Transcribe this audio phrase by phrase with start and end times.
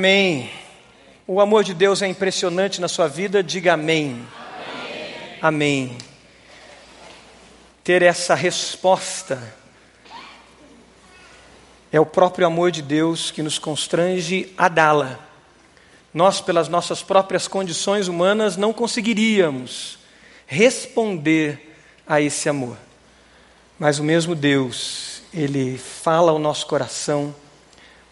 [0.00, 0.50] Amém.
[1.26, 4.26] O amor de Deus é impressionante na sua vida, diga amém.
[5.42, 5.88] Amém.
[5.92, 5.98] amém.
[7.84, 9.38] Ter essa resposta
[11.92, 15.18] é o próprio amor de Deus que nos constrange a dá-la.
[16.14, 19.98] Nós, pelas nossas próprias condições humanas, não conseguiríamos
[20.46, 22.78] responder a esse amor.
[23.78, 27.34] Mas o mesmo Deus, Ele fala ao nosso coração,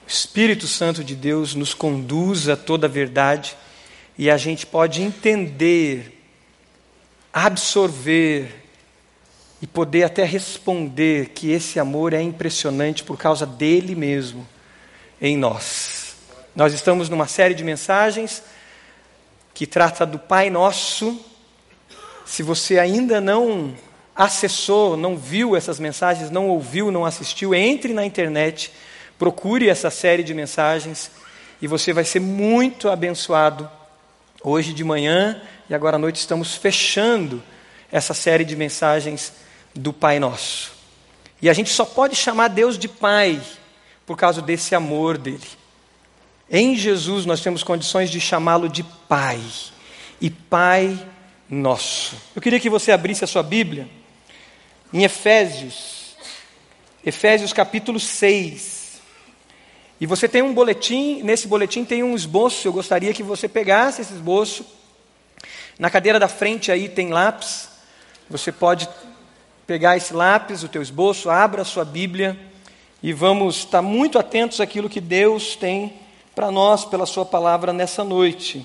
[0.08, 3.54] Espírito Santo de Deus nos conduz a toda a verdade
[4.16, 6.24] e a gente pode entender,
[7.30, 8.64] absorver
[9.60, 14.48] e poder até responder que esse amor é impressionante por causa dele mesmo
[15.20, 16.16] em nós.
[16.56, 18.42] Nós estamos numa série de mensagens
[19.52, 21.20] que trata do Pai Nosso.
[22.24, 23.76] Se você ainda não
[24.16, 28.72] acessou, não viu essas mensagens, não ouviu, não assistiu, entre na internet,
[29.18, 31.10] procure essa série de mensagens
[31.60, 33.68] e você vai ser muito abençoado.
[34.42, 37.42] Hoje de manhã e agora à noite estamos fechando
[37.90, 39.32] essa série de mensagens
[39.74, 40.72] do Pai Nosso.
[41.42, 43.40] E a gente só pode chamar Deus de Pai
[44.06, 45.46] por causa desse amor dele.
[46.48, 49.40] Em Jesus nós temos condições de chamá-lo de Pai
[50.20, 50.96] e Pai
[51.50, 52.16] Nosso.
[52.36, 53.88] Eu queria que você abrisse a sua Bíblia
[54.92, 56.16] em Efésios,
[57.04, 58.77] Efésios capítulo 6.
[60.00, 64.00] E você tem um boletim, nesse boletim tem um esboço, eu gostaria que você pegasse
[64.00, 64.64] esse esboço.
[65.76, 67.68] Na cadeira da frente aí tem lápis,
[68.30, 68.88] você pode
[69.66, 72.38] pegar esse lápis, o teu esboço, abra a sua Bíblia
[73.02, 75.94] e vamos estar muito atentos àquilo que Deus tem
[76.32, 78.64] para nós pela sua palavra nessa noite.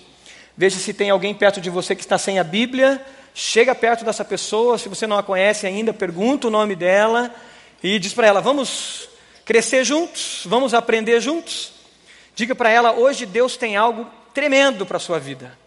[0.56, 4.24] Veja se tem alguém perto de você que está sem a Bíblia, chega perto dessa
[4.24, 7.34] pessoa, se você não a conhece ainda, pergunta o nome dela
[7.82, 9.10] e diz para ela: "Vamos
[9.46, 11.72] crescer juntos, vamos aprender juntos".
[12.36, 15.58] Diga para ela: "Hoje Deus tem algo tremendo para a sua vida.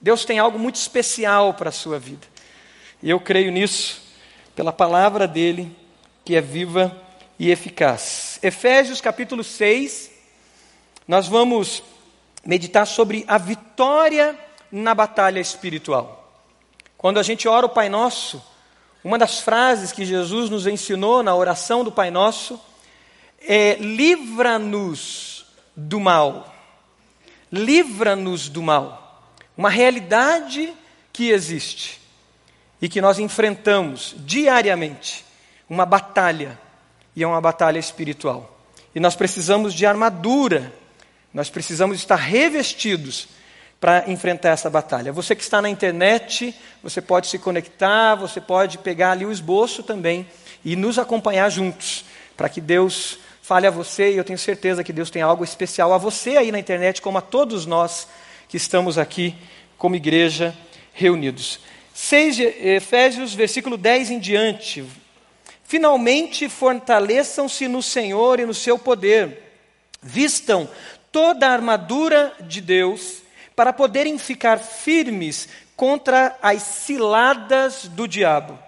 [0.00, 2.26] Deus tem algo muito especial para a sua vida".
[3.02, 4.02] E eu creio nisso
[4.54, 5.74] pela palavra dele,
[6.24, 6.96] que é viva
[7.38, 8.38] e eficaz.
[8.42, 10.10] Efésios capítulo 6,
[11.06, 11.82] nós vamos
[12.44, 14.38] meditar sobre a vitória
[14.72, 16.32] na batalha espiritual.
[16.96, 18.42] Quando a gente ora o Pai Nosso,
[19.04, 22.60] uma das frases que Jesus nos ensinou na oração do Pai Nosso
[23.46, 26.54] é: livra-nos do mal.
[27.50, 29.32] Livra-nos do mal.
[29.56, 30.72] Uma realidade
[31.12, 32.00] que existe
[32.80, 35.24] e que nós enfrentamos diariamente
[35.68, 36.58] uma batalha,
[37.14, 38.58] e é uma batalha espiritual.
[38.94, 40.72] E nós precisamos de armadura,
[41.32, 43.28] nós precisamos estar revestidos
[43.80, 45.12] para enfrentar essa batalha.
[45.12, 49.82] Você que está na internet, você pode se conectar, você pode pegar ali o esboço
[49.82, 50.26] também
[50.64, 52.04] e nos acompanhar juntos,
[52.36, 55.92] para que Deus fale a você, e eu tenho certeza que Deus tem algo especial
[55.92, 58.08] a você aí na internet, como a todos nós
[58.48, 59.36] que estamos aqui
[59.78, 60.52] como igreja
[60.92, 61.60] reunidos.
[61.94, 64.84] 6 de Efésios, versículo 10 em diante.
[65.62, 69.40] Finalmente fortaleçam-se no Senhor e no seu poder.
[70.02, 70.68] Vistam
[71.12, 73.22] toda a armadura de Deus
[73.54, 78.65] para poderem ficar firmes contra as ciladas do diabo.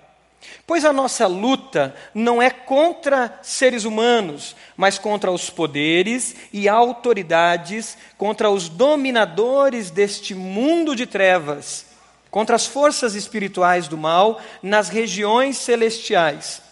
[0.69, 7.99] Pois a nossa luta não é contra seres humanos, mas contra os poderes e autoridades,
[8.17, 11.89] contra os dominadores deste mundo de trevas
[12.31, 16.63] contra as forças espirituais do mal nas regiões celestiais.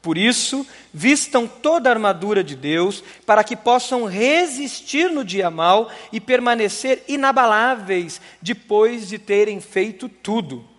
[0.00, 5.90] Por isso, vistam toda a armadura de Deus, para que possam resistir no dia mal
[6.12, 10.75] e permanecer inabaláveis depois de terem feito tudo.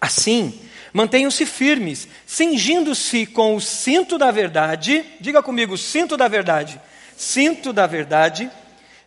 [0.00, 0.60] Assim,
[0.92, 6.80] mantenham-se firmes, cingindo-se com o cinto da verdade, diga comigo, cinto da verdade,
[7.16, 8.50] cinto da verdade,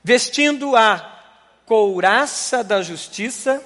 [0.03, 1.17] vestindo a
[1.65, 3.61] couraça da justiça,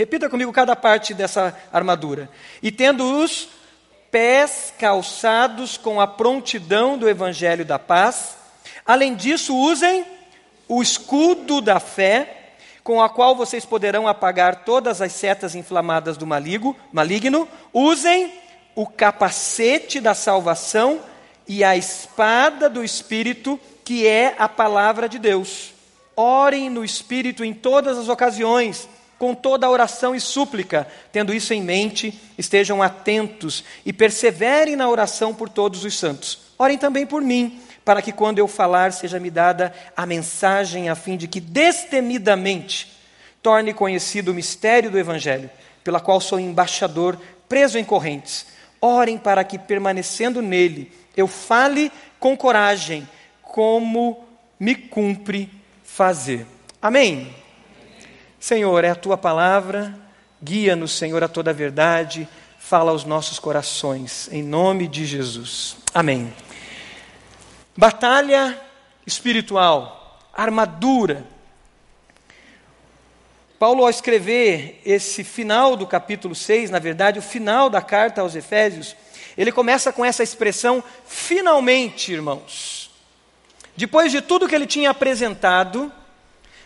[0.00, 2.30] Repita comigo cada parte dessa armadura.
[2.62, 3.50] E tendo os
[4.10, 8.34] pés calçados com a prontidão do evangelho da paz,
[8.86, 10.06] além disso, usem
[10.66, 12.39] o escudo da fé,
[12.90, 17.46] com a qual vocês poderão apagar todas as setas inflamadas do maligo, maligno.
[17.72, 18.32] Usem
[18.74, 20.98] o capacete da salvação
[21.46, 25.72] e a espada do Espírito, que é a palavra de Deus.
[26.16, 28.88] Orem no Espírito em todas as ocasiões
[29.20, 30.84] com toda a oração e súplica.
[31.12, 36.40] Tendo isso em mente, estejam atentos e perseverem na oração por todos os santos.
[36.58, 37.60] Orem também por mim,
[37.90, 42.96] para que quando eu falar seja me dada a mensagem a fim de que destemidamente
[43.42, 45.50] torne conhecido o mistério do evangelho,
[45.82, 48.46] pela qual sou embaixador, preso em correntes.
[48.80, 51.90] Orem para que permanecendo nele eu fale
[52.20, 53.08] com coragem,
[53.42, 54.24] como
[54.56, 55.50] me cumpre
[55.82, 56.46] fazer.
[56.80, 57.34] Amém?
[58.38, 59.98] Senhor, é a tua palavra,
[60.40, 65.76] guia-nos, Senhor, a toda a verdade, fala aos nossos corações, em nome de Jesus.
[65.92, 66.32] Amém.
[67.76, 68.60] Batalha
[69.06, 71.24] espiritual, armadura.
[73.58, 78.34] Paulo, ao escrever esse final do capítulo 6, na verdade, o final da carta aos
[78.34, 78.96] Efésios,
[79.36, 82.90] ele começa com essa expressão, finalmente, irmãos.
[83.76, 85.92] Depois de tudo que ele tinha apresentado,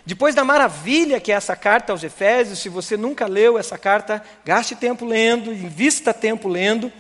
[0.07, 4.23] depois da maravilha que é essa carta aos Efésios, se você nunca leu essa carta,
[4.45, 6.93] gaste tempo lendo, invista tempo lendo.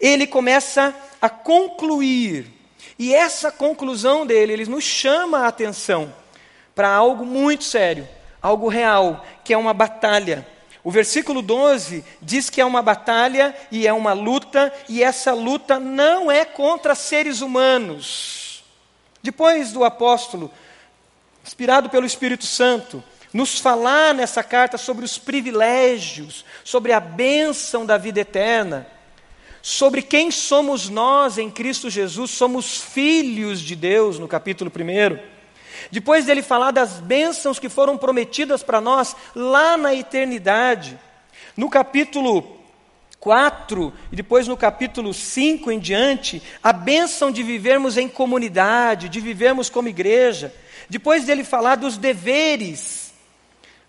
[0.00, 2.53] Ele começa a concluir.
[2.98, 6.12] E essa conclusão dele, ele nos chama a atenção
[6.74, 8.08] para algo muito sério,
[8.40, 10.46] algo real, que é uma batalha.
[10.82, 15.80] O versículo 12 diz que é uma batalha e é uma luta, e essa luta
[15.80, 18.62] não é contra seres humanos.
[19.22, 20.50] Depois do apóstolo
[21.44, 23.02] inspirado pelo Espírito Santo,
[23.32, 28.86] nos falar nessa carta sobre os privilégios, sobre a bênção da vida eterna,
[29.64, 35.18] sobre quem somos nós em Cristo Jesus, somos filhos de Deus, no capítulo 1.
[35.90, 40.98] Depois dele falar das bênçãos que foram prometidas para nós lá na eternidade,
[41.56, 42.60] no capítulo
[43.18, 49.18] 4 e depois no capítulo 5 em diante, a bênção de vivermos em comunidade, de
[49.18, 50.54] vivermos como igreja,
[50.90, 53.03] depois dele falar dos deveres,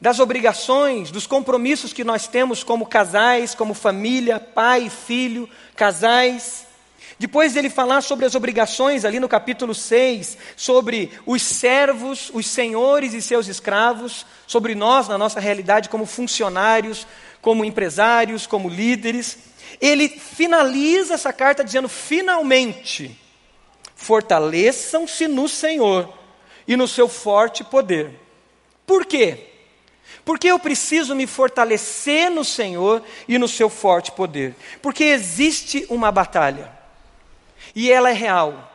[0.06, 6.68] das obrigações, dos compromissos que nós temos como casais, como família, pai, filho, casais.
[7.18, 13.16] Depois dele falar sobre as obrigações, ali no capítulo 6, sobre os servos, os senhores
[13.16, 17.08] e seus escravos, sobre nós, na nossa realidade, como funcionários,
[17.42, 19.40] como empresários, como líderes.
[19.82, 23.20] Ele finaliza essa carta dizendo: finalmente,
[23.96, 26.14] fortaleçam-se no Senhor
[26.68, 28.12] e no seu forte poder.
[28.86, 29.55] Por quê?
[30.26, 34.56] Porque eu preciso me fortalecer no Senhor e no seu forte poder.
[34.82, 36.72] Porque existe uma batalha.
[37.76, 38.72] E ela é real.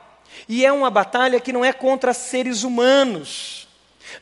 [0.49, 3.69] E é uma batalha que não é contra seres humanos.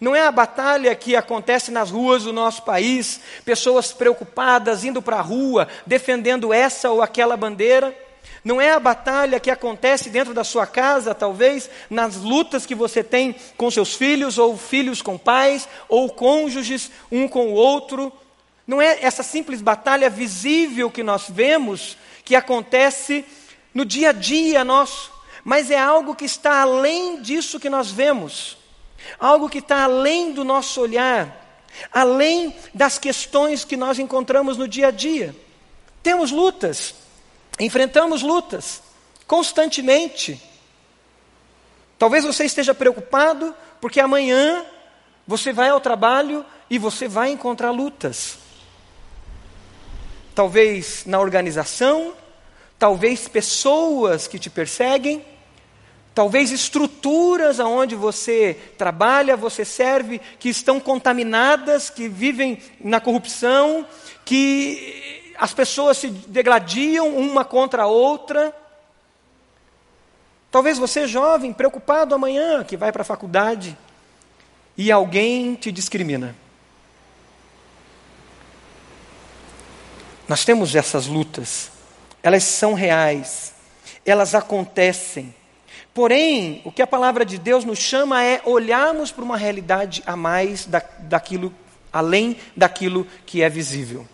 [0.01, 5.19] Não é a batalha que acontece nas ruas do nosso país, pessoas preocupadas indo para
[5.19, 7.95] a rua, defendendo essa ou aquela bandeira.
[8.45, 13.03] Não é a batalha que acontece dentro da sua casa, talvez, nas lutas que você
[13.03, 18.13] tem com seus filhos, ou filhos com pais, ou cônjuges um com o outro.
[18.67, 23.25] Não é essa simples batalha visível que nós vemos, que acontece
[23.75, 25.11] no dia a dia nosso,
[25.45, 28.59] mas é algo que está além disso que nós vemos,
[29.19, 34.89] algo que está além do nosso olhar, além das questões que nós encontramos no dia
[34.89, 35.35] a dia.
[36.03, 36.95] Temos lutas,
[37.59, 38.83] Enfrentamos lutas
[39.27, 40.41] constantemente.
[41.99, 44.65] Talvez você esteja preocupado porque amanhã
[45.27, 48.39] você vai ao trabalho e você vai encontrar lutas.
[50.35, 52.15] Talvez na organização,
[52.79, 55.25] talvez pessoas que te perseguem,
[56.15, 63.85] talvez estruturas aonde você trabalha, você serve, que estão contaminadas, que vivem na corrupção,
[64.25, 68.53] que as pessoas se degladiam uma contra a outra.
[70.51, 73.79] Talvez você, jovem, preocupado amanhã, que vai para a faculdade,
[74.77, 76.35] e alguém te discrimina.
[80.27, 81.71] Nós temos essas lutas,
[82.21, 83.55] elas são reais,
[84.05, 85.33] elas acontecem.
[85.95, 90.17] Porém, o que a palavra de Deus nos chama é olharmos para uma realidade a
[90.17, 91.55] mais da, daquilo,
[91.93, 94.07] além daquilo que é visível.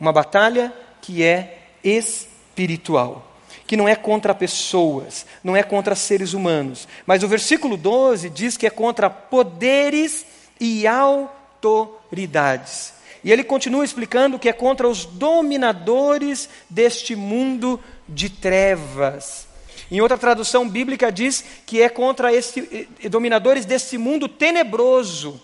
[0.00, 3.32] Uma batalha que é espiritual,
[3.66, 6.88] que não é contra pessoas, não é contra seres humanos.
[7.06, 10.26] Mas o versículo 12 diz que é contra poderes
[10.58, 12.94] e autoridades.
[13.22, 19.46] E ele continua explicando que é contra os dominadores deste mundo de trevas.
[19.90, 25.40] Em outra tradução bíblica diz que é contra esse, eh, dominadores desse mundo tenebroso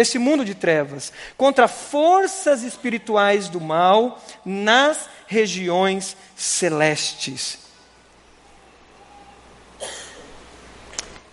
[0.00, 7.58] esse mundo de trevas, contra forças espirituais do mal nas regiões celestes.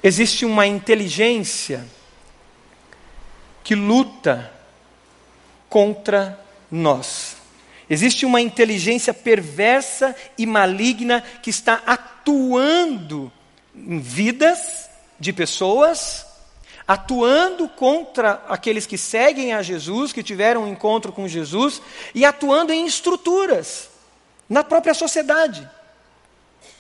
[0.04, 1.86] Existe uma inteligência
[3.64, 4.52] que luta
[5.68, 7.36] contra nós.
[7.90, 13.32] Existe uma inteligência perversa e maligna que está atuando
[13.76, 16.27] em vidas de pessoas
[16.88, 21.82] atuando contra aqueles que seguem a Jesus, que tiveram um encontro com Jesus,
[22.16, 23.90] e atuando em estruturas
[24.48, 25.70] na própria sociedade.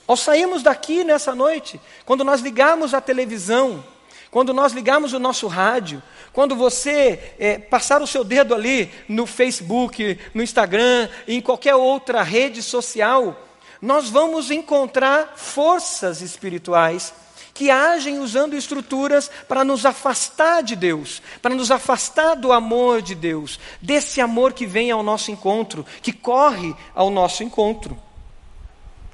[0.08, 3.84] Ao sairmos daqui nessa noite, quando nós ligarmos a televisão,
[4.32, 9.26] quando nós ligarmos o nosso rádio, quando você é, passar o seu dedo ali no
[9.26, 13.36] Facebook, no Instagram, em qualquer outra rede social,
[13.82, 17.14] nós vamos encontrar forças espirituais
[17.58, 23.16] que agem usando estruturas para nos afastar de Deus, para nos afastar do amor de
[23.16, 27.98] Deus, desse amor que vem ao nosso encontro, que corre ao nosso encontro.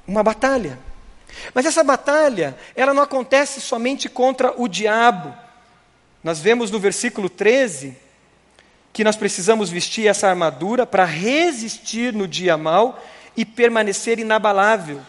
[0.06, 0.78] Uma batalha.
[1.54, 5.34] Mas essa batalha, ela não acontece somente contra o diabo.
[6.22, 7.96] Nós vemos no versículo 13
[8.92, 13.02] que nós precisamos vestir essa armadura para resistir no dia mal
[13.34, 15.00] e permanecer inabalável.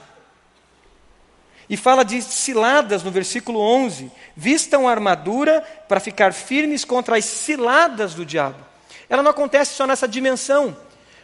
[1.69, 7.25] E fala de ciladas no versículo 11: vistam a armadura para ficar firmes contra as
[7.25, 8.63] ciladas do diabo.
[9.09, 10.75] Ela não acontece só nessa dimensão.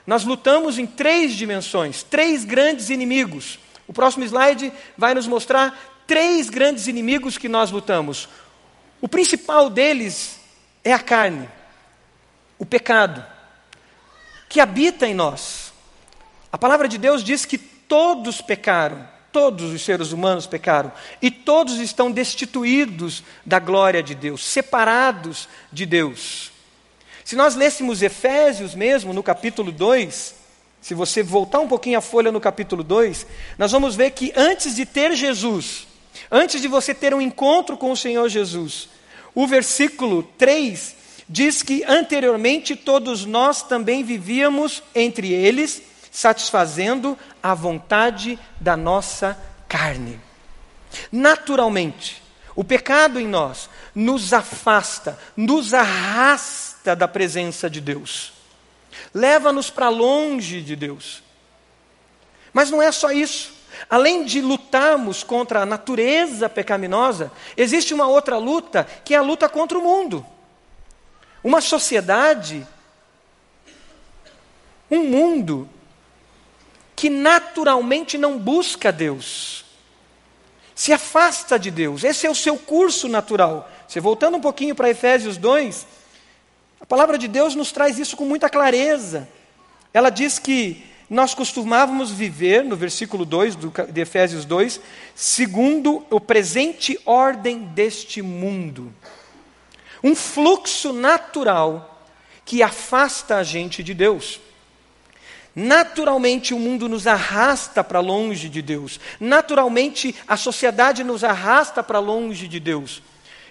[0.05, 3.59] Nós lutamos em três dimensões, três grandes inimigos.
[3.87, 8.27] O próximo slide vai nos mostrar três grandes inimigos que nós lutamos.
[8.99, 10.39] O principal deles
[10.83, 11.47] é a carne,
[12.57, 13.23] o pecado,
[14.49, 15.71] que habita em nós.
[16.51, 21.79] A palavra de Deus diz que todos pecaram Todos os seres humanos pecaram e todos
[21.79, 26.51] estão destituídos da glória de Deus, separados de Deus.
[27.23, 30.35] Se nós lêssemos Efésios mesmo, no capítulo 2,
[30.81, 33.25] se você voltar um pouquinho a folha no capítulo 2,
[33.57, 35.87] nós vamos ver que antes de ter Jesus,
[36.29, 38.89] antes de você ter um encontro com o Senhor Jesus,
[39.33, 40.95] o versículo 3
[41.29, 45.81] diz que anteriormente todos nós também vivíamos entre eles
[46.11, 49.37] satisfazendo a vontade da nossa
[49.67, 50.19] carne.
[51.09, 52.21] Naturalmente,
[52.53, 58.33] o pecado em nós nos afasta, nos arrasta da presença de Deus,
[59.13, 61.23] leva-nos para longe de Deus.
[62.51, 63.61] Mas não é só isso.
[63.89, 69.47] Além de lutarmos contra a natureza pecaminosa, existe uma outra luta, que é a luta
[69.47, 70.25] contra o mundo.
[71.41, 72.67] Uma sociedade,
[74.89, 75.69] um mundo
[77.01, 79.65] que naturalmente não busca Deus,
[80.75, 83.67] se afasta de Deus, esse é o seu curso natural.
[83.87, 85.87] Você voltando um pouquinho para Efésios 2,
[86.79, 89.27] a palavra de Deus nos traz isso com muita clareza.
[89.91, 94.79] Ela diz que nós costumávamos viver, no versículo 2 do, de Efésios 2,
[95.15, 98.93] segundo o presente ordem deste mundo.
[100.03, 102.05] Um fluxo natural
[102.45, 104.39] que afasta a gente de Deus.
[105.55, 108.99] Naturalmente o mundo nos arrasta para longe de Deus.
[109.19, 113.01] Naturalmente a sociedade nos arrasta para longe de Deus.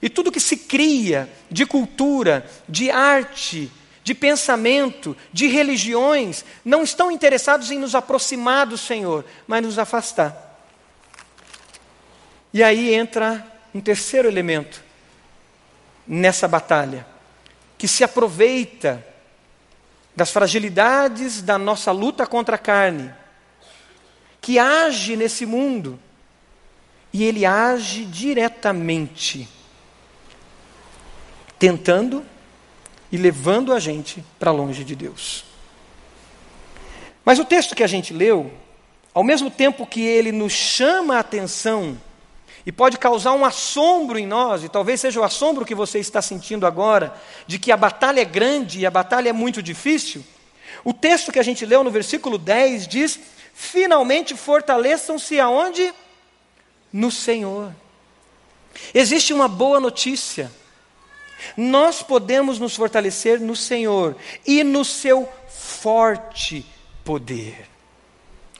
[0.00, 3.70] E tudo que se cria de cultura, de arte,
[4.02, 10.58] de pensamento, de religiões, não estão interessados em nos aproximar do Senhor, mas nos afastar.
[12.52, 14.82] E aí entra um terceiro elemento
[16.06, 17.06] nessa batalha,
[17.76, 19.06] que se aproveita
[20.14, 23.12] das fragilidades da nossa luta contra a carne,
[24.40, 25.98] que age nesse mundo,
[27.12, 29.48] e ele age diretamente,
[31.58, 32.24] tentando
[33.10, 35.44] e levando a gente para longe de Deus.
[37.24, 38.52] Mas o texto que a gente leu,
[39.12, 41.98] ao mesmo tempo que ele nos chama a atenção
[42.64, 46.20] e pode causar um assombro em nós, e talvez seja o assombro que você está
[46.20, 47.14] sentindo agora,
[47.46, 50.24] de que a batalha é grande e a batalha é muito difícil.
[50.84, 53.18] O texto que a gente leu no versículo 10 diz:
[53.54, 55.92] finalmente fortaleçam-se aonde?
[56.92, 57.74] No Senhor.
[58.92, 60.50] Existe uma boa notícia.
[61.56, 66.66] Nós podemos nos fortalecer no Senhor e no seu forte
[67.04, 67.69] poder.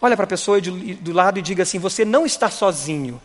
[0.03, 3.21] Olha para a pessoa do lado e diga assim: você não está sozinho.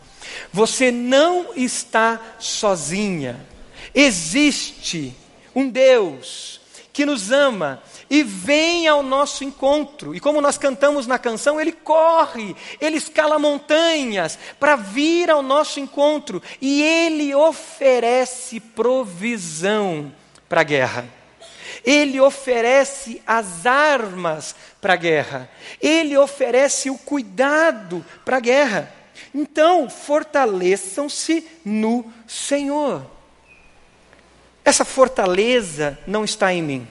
[0.52, 3.46] Você não está sozinha.
[3.94, 5.14] Existe
[5.54, 6.60] um Deus
[6.92, 10.14] que nos ama e vem ao nosso encontro.
[10.14, 15.80] E como nós cantamos na canção, ele corre, ele escala montanhas para vir ao nosso
[15.80, 20.12] encontro e ele oferece provisão
[20.48, 21.15] para a guerra.
[21.84, 25.50] Ele oferece as armas para a guerra.
[25.80, 28.92] Ele oferece o cuidado para a guerra.
[29.34, 33.16] Então, fortaleçam-se no Senhor.
[34.64, 36.88] Essa fortaleza não está em mim,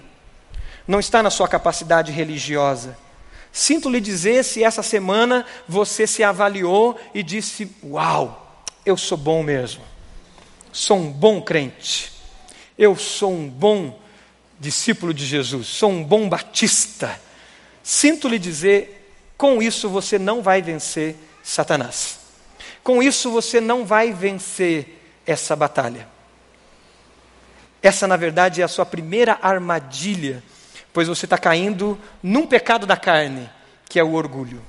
[0.88, 2.98] não está na sua capacidade religiosa.
[3.52, 9.44] Sinto lhe dizer se essa semana você se avaliou e disse: Uau, eu sou bom
[9.44, 9.84] mesmo,
[10.72, 12.14] sou um bom crente,
[12.78, 14.00] eu sou um bom
[14.66, 17.20] discípulo de Jesus, sou um bom batista.
[17.84, 22.20] Sinto lhe dizer, com isso você não vai vencer Satanás.
[22.84, 26.08] Com isso você não vai vencer essa batalha.
[27.80, 30.44] Essa, na verdade, é a sua primeira armadilha,
[30.92, 33.48] pois você está caindo num pecado da carne,
[33.88, 34.64] que é o orgulho.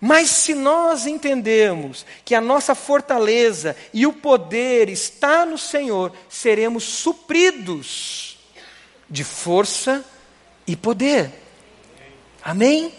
[0.00, 6.84] Mas se nós entendemos que a nossa fortaleza e o poder está no Senhor, seremos
[6.84, 8.38] supridos
[9.10, 10.02] de força
[10.66, 11.30] e poder.
[12.42, 12.94] Amém?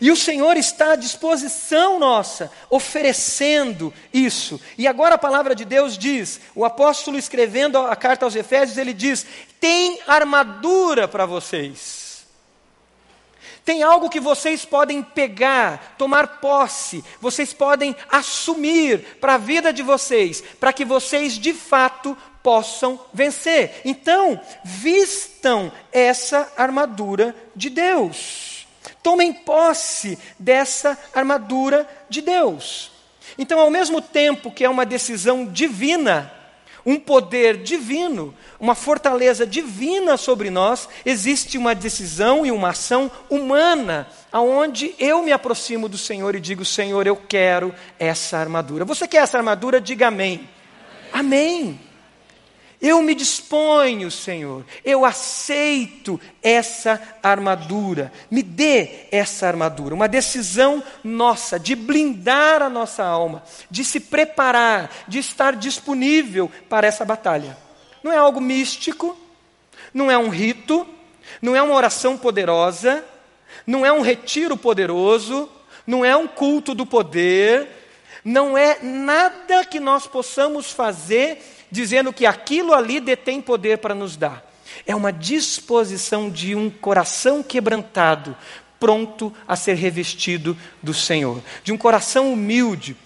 [0.00, 4.60] E o Senhor está à disposição nossa, oferecendo isso.
[4.76, 8.92] E agora a palavra de Deus diz, o apóstolo escrevendo a carta aos Efésios, ele
[8.92, 9.26] diz:
[9.58, 12.05] tem armadura para vocês.
[13.66, 19.82] Tem algo que vocês podem pegar, tomar posse, vocês podem assumir para a vida de
[19.82, 23.80] vocês, para que vocês de fato possam vencer.
[23.84, 28.68] Então, vistam essa armadura de Deus.
[29.02, 32.92] Tomem posse dessa armadura de Deus.
[33.36, 36.32] Então, ao mesmo tempo que é uma decisão divina,
[36.86, 44.06] um poder divino, uma fortaleza divina sobre nós, existe uma decisão e uma ação humana,
[44.32, 48.84] aonde eu me aproximo do Senhor e digo: Senhor, eu quero essa armadura.
[48.84, 49.80] Você quer essa armadura?
[49.80, 50.48] Diga amém.
[51.12, 51.62] Amém.
[51.62, 51.85] amém.
[52.86, 58.12] Eu me disponho, Senhor, eu aceito essa armadura.
[58.30, 59.92] Me dê essa armadura.
[59.92, 66.86] Uma decisão nossa de blindar a nossa alma, de se preparar, de estar disponível para
[66.86, 67.58] essa batalha.
[68.04, 69.18] Não é algo místico,
[69.92, 70.86] não é um rito,
[71.42, 73.04] não é uma oração poderosa,
[73.66, 75.50] não é um retiro poderoso,
[75.84, 77.66] não é um culto do poder,
[78.24, 84.16] não é nada que nós possamos fazer dizendo que aquilo ali detém poder para nos
[84.16, 84.50] dar.
[84.86, 88.34] É uma disposição de um coração quebrantado,
[88.80, 91.40] pronto a ser revestido do Senhor.
[91.62, 92.96] De um coração humilde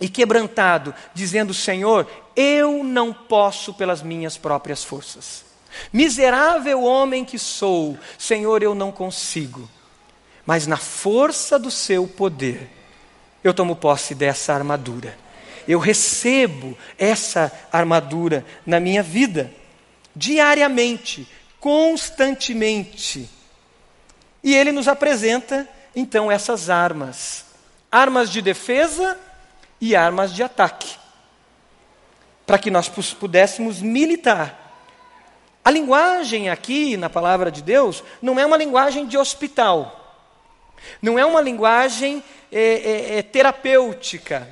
[0.00, 5.44] e quebrantado, dizendo: Senhor, eu não posso pelas minhas próprias forças.
[5.92, 9.68] Miserável homem que sou, Senhor, eu não consigo.
[10.46, 12.70] Mas na força do seu poder,
[13.42, 15.23] eu tomo posse dessa armadura
[15.66, 19.52] eu recebo essa armadura na minha vida,
[20.14, 23.28] diariamente, constantemente.
[24.42, 27.46] E ele nos apresenta, então, essas armas:
[27.90, 29.18] armas de defesa
[29.80, 30.96] e armas de ataque,
[32.46, 34.62] para que nós pudéssemos militar.
[35.64, 40.22] A linguagem aqui na palavra de Deus não é uma linguagem de hospital,
[41.00, 42.22] não é uma linguagem
[42.52, 44.46] é, é, é, terapêutica,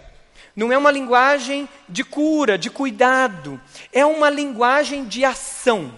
[0.55, 3.61] não é uma linguagem de cura, de cuidado.
[3.93, 5.93] É uma linguagem de ação.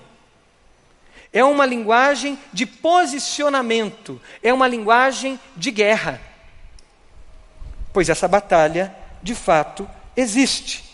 [1.32, 4.20] É uma linguagem de posicionamento.
[4.42, 6.20] É uma linguagem de guerra.
[7.92, 10.84] Pois essa batalha, de fato, existe.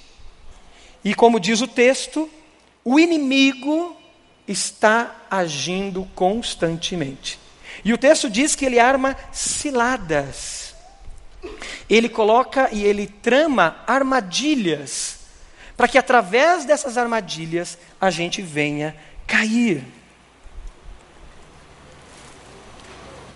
[1.05, 2.31] E como diz o texto,
[2.83, 3.95] o inimigo
[4.49, 7.39] está agindo constantemente.
[7.85, 10.60] E o texto diz que ele arma ciladas
[11.89, 15.21] ele coloca e ele trama armadilhas,
[15.77, 18.95] para que através dessas armadilhas a gente venha
[19.27, 19.85] cair.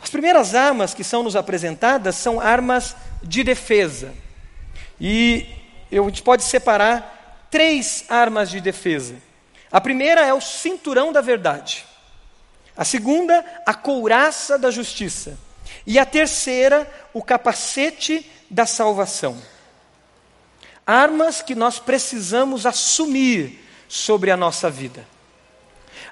[0.02, 4.14] As primeiras armas que são nos apresentadas são armas de defesa.
[5.00, 5.46] E
[5.90, 9.16] eu, a gente pode separar três armas de defesa.
[9.72, 11.84] A primeira é o cinturão da verdade.
[12.76, 15.38] A segunda, a couraça da justiça.
[15.86, 19.36] E a terceira, o capacete da salvação.
[20.86, 25.06] Armas que nós precisamos assumir sobre a nossa vida.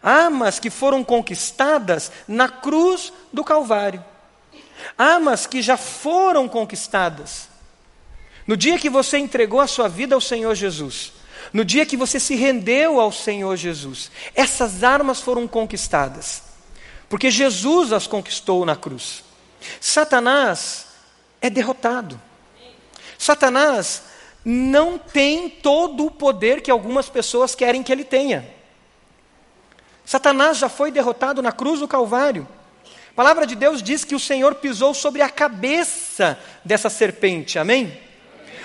[0.02, 4.02] Armas que foram conquistadas na cruz do Calvário.
[4.96, 7.48] Armas que já foram conquistadas.
[8.46, 11.12] No dia que você entregou a sua vida ao Senhor Jesus,
[11.52, 16.42] no dia que você se rendeu ao Senhor Jesus, essas armas foram conquistadas,
[17.08, 19.22] porque Jesus as conquistou na cruz.
[19.80, 20.86] Satanás
[21.40, 22.20] é derrotado.
[23.18, 24.02] Satanás
[24.44, 28.48] não tem todo o poder que algumas pessoas querem que ele tenha.
[30.04, 32.46] Satanás já foi derrotado na cruz do Calvário.
[33.10, 37.96] A palavra de Deus diz que o Senhor pisou sobre a cabeça dessa serpente, amém?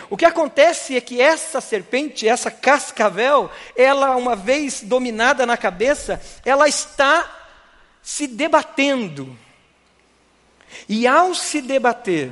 [0.10, 6.22] O que acontece é que essa serpente, essa cascavel, ela, uma vez dominada na cabeça,
[6.46, 7.30] ela está
[8.02, 9.38] se debatendo
[10.88, 12.32] e ao se debater,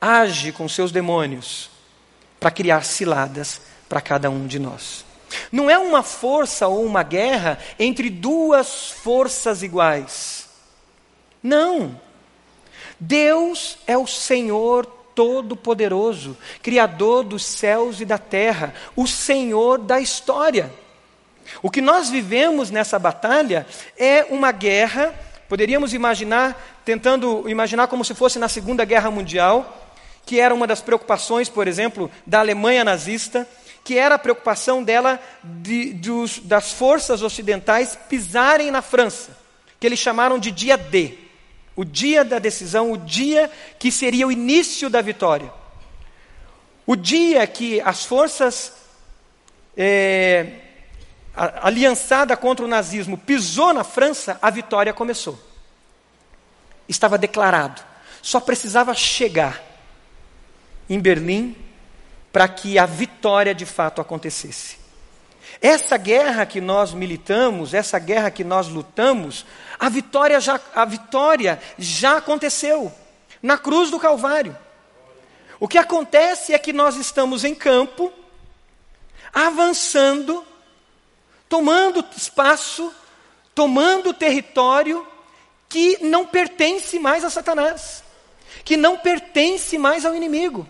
[0.00, 1.70] age com seus demônios
[2.38, 5.04] para criar ciladas para cada um de nós.
[5.50, 10.48] Não é uma força ou uma guerra entre duas forças iguais.
[11.42, 12.00] Não.
[12.98, 20.72] Deus é o Senhor Todo-Poderoso, Criador dos céus e da terra, o Senhor da história.
[21.62, 23.66] O que nós vivemos nessa batalha
[23.96, 25.14] é uma guerra,
[25.48, 29.92] poderíamos imaginar, tentando imaginar como se fosse na Segunda Guerra Mundial,
[30.24, 33.48] que era uma das preocupações, por exemplo, da Alemanha nazista,
[33.84, 35.94] que era a preocupação dela de,
[36.42, 39.36] das forças ocidentais pisarem na França,
[39.78, 41.14] que eles chamaram de dia D,
[41.76, 45.52] o dia da decisão, o dia que seria o início da vitória.
[46.86, 48.72] O dia que as forças
[49.76, 50.46] é,
[51.36, 55.38] aliançada contra o nazismo pisou na França, a vitória começou.
[56.88, 57.82] Estava declarado.
[58.22, 59.62] Só precisava chegar
[60.88, 61.54] em Berlim
[62.32, 64.78] para que a vitória de fato acontecesse.
[65.60, 69.46] Essa guerra que nós militamos, essa guerra que nós lutamos,
[69.78, 72.92] a vitória já, a vitória já aconteceu
[73.42, 74.56] na cruz do Calvário.
[75.58, 78.12] O que acontece é que nós estamos em campo,
[79.32, 80.44] avançando,
[81.48, 82.92] tomando espaço,
[83.54, 85.06] tomando território
[85.68, 88.02] que não pertence mais a Satanás,
[88.64, 90.66] que não pertence mais ao inimigo.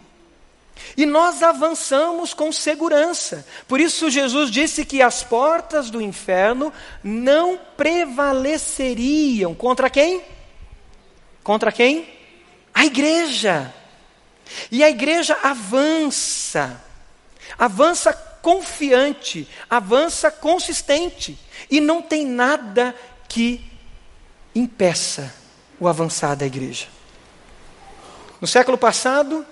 [0.96, 3.46] E nós avançamos com segurança.
[3.66, 10.22] Por isso, Jesus disse que as portas do inferno não prevaleceriam contra quem?
[11.42, 12.08] Contra quem?
[12.74, 13.72] A igreja.
[14.70, 16.80] E a igreja avança,
[17.58, 18.12] avança
[18.46, 21.36] confiante, avança consistente.
[21.68, 22.94] E não tem nada
[23.28, 23.60] que
[24.54, 25.34] impeça
[25.80, 26.86] o avançar da igreja.
[28.40, 29.44] No século passado,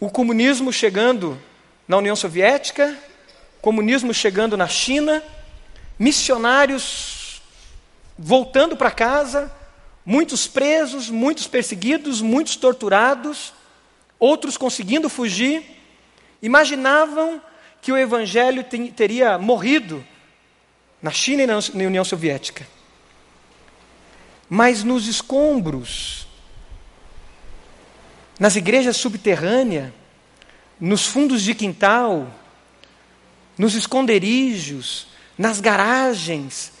[0.00, 1.40] o comunismo chegando
[1.86, 2.98] na União Soviética,
[3.62, 5.22] comunismo chegando na China,
[5.96, 7.40] missionários
[8.18, 9.54] voltando para casa,
[10.04, 13.52] muitos presos, muitos perseguidos, muitos torturados,
[14.18, 15.62] outros conseguindo fugir,
[16.42, 17.40] imaginavam
[17.84, 18.64] que o evangelho
[18.96, 20.04] teria morrido
[21.02, 22.66] na China e na União Soviética.
[24.48, 26.26] Mas nos escombros
[28.38, 29.92] nas igrejas subterrâneas,
[30.80, 32.26] nos fundos de quintal,
[33.56, 35.06] nos esconderijos,
[35.38, 36.72] nas garagens,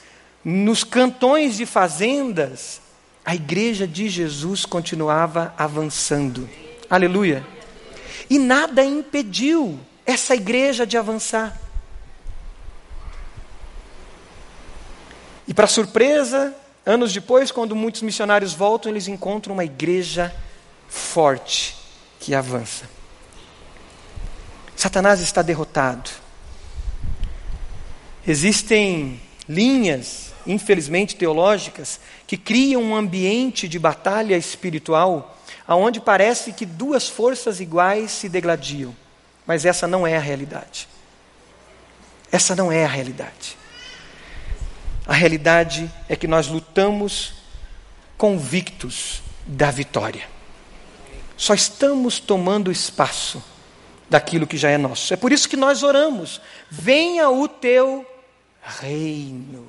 [0.44, 2.80] nos cantões de fazendas,
[3.24, 6.48] a igreja de Jesus continuava avançando.
[6.90, 7.46] Aleluia.
[8.28, 11.58] E nada impediu essa igreja de avançar.
[15.46, 20.34] E para surpresa, anos depois, quando muitos missionários voltam, eles encontram uma igreja
[20.88, 21.76] forte
[22.18, 22.88] que avança.
[24.76, 26.10] Satanás está derrotado.
[28.26, 35.34] Existem linhas, infelizmente teológicas, que criam um ambiente de batalha espiritual
[35.66, 38.94] aonde parece que duas forças iguais se degladiam,
[39.46, 40.88] mas essa não é a realidade.
[42.30, 43.56] Essa não é a realidade.
[45.06, 47.34] A realidade é que nós lutamos
[48.16, 50.34] convictos da vitória
[51.36, 53.42] só estamos tomando espaço
[54.08, 55.12] daquilo que já é nosso.
[55.12, 58.06] É por isso que nós oramos: venha o teu
[58.80, 59.66] reino,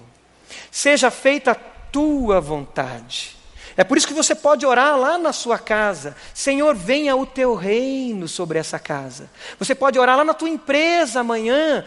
[0.71, 3.34] seja feita a tua vontade.
[3.77, 7.55] É por isso que você pode orar lá na sua casa: Senhor, venha o teu
[7.55, 9.29] reino sobre essa casa.
[9.59, 11.83] Você pode orar lá na tua empresa amanhã,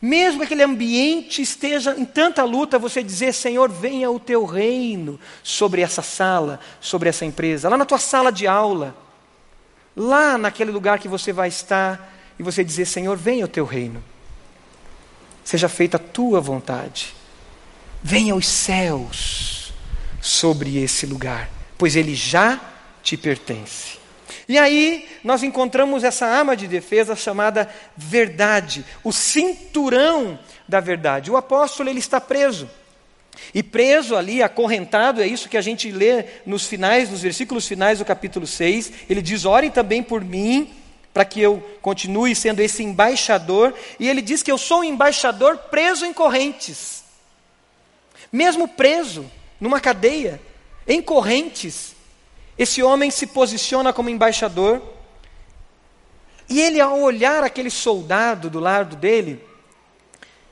[0.00, 5.20] mesmo que aquele ambiente esteja em tanta luta, você dizer: Senhor, venha o teu reino
[5.42, 8.94] sobre essa sala, sobre essa empresa, lá na tua sala de aula
[9.96, 14.04] lá naquele lugar que você vai estar e você dizer: Senhor, venha o teu reino,
[15.42, 17.14] seja feita a tua vontade,
[18.02, 19.65] venha os céus
[20.26, 22.60] sobre esse lugar, pois ele já
[23.00, 23.96] te pertence.
[24.48, 31.30] E aí nós encontramos essa arma de defesa chamada verdade, o cinturão da verdade.
[31.30, 32.68] O apóstolo ele está preso.
[33.54, 37.98] E preso ali, acorrentado, é isso que a gente lê nos finais, nos versículos finais
[37.98, 38.92] do capítulo 6.
[39.08, 40.72] Ele diz: Orem também por mim,
[41.14, 43.74] para que eu continue sendo esse embaixador.
[44.00, 47.04] E ele diz que eu sou um embaixador preso em correntes.
[48.32, 50.40] Mesmo preso numa cadeia,
[50.86, 51.94] em correntes,
[52.58, 54.82] esse homem se posiciona como embaixador.
[56.48, 59.44] E ele, ao olhar aquele soldado do lado dele,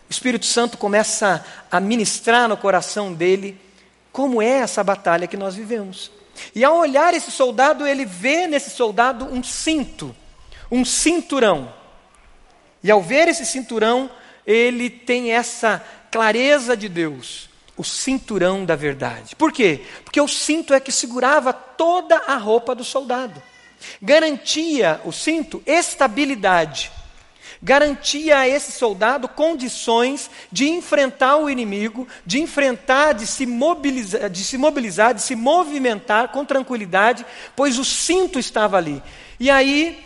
[0.08, 3.58] o Espírito Santo começa a ministrar no coração dele
[4.12, 6.10] como é essa batalha que nós vivemos.
[6.54, 10.14] E ao olhar esse soldado, ele vê nesse soldado um cinto,
[10.70, 11.72] um cinturão.
[12.82, 14.10] E ao ver esse cinturão,
[14.46, 19.34] ele tem essa clareza de Deus, o cinturão da verdade.
[19.34, 19.82] Por quê?
[20.04, 23.42] Porque o cinto é que segurava toda a roupa do soldado.
[24.00, 26.90] garantia, o cinto, estabilidade.
[27.62, 34.44] Garantia a esse soldado condições de enfrentar o inimigo, de enfrentar, de se mobilizar, de
[34.44, 39.02] se, mobilizar, de se movimentar com tranquilidade, pois o cinto estava ali.
[39.40, 40.02] E aí,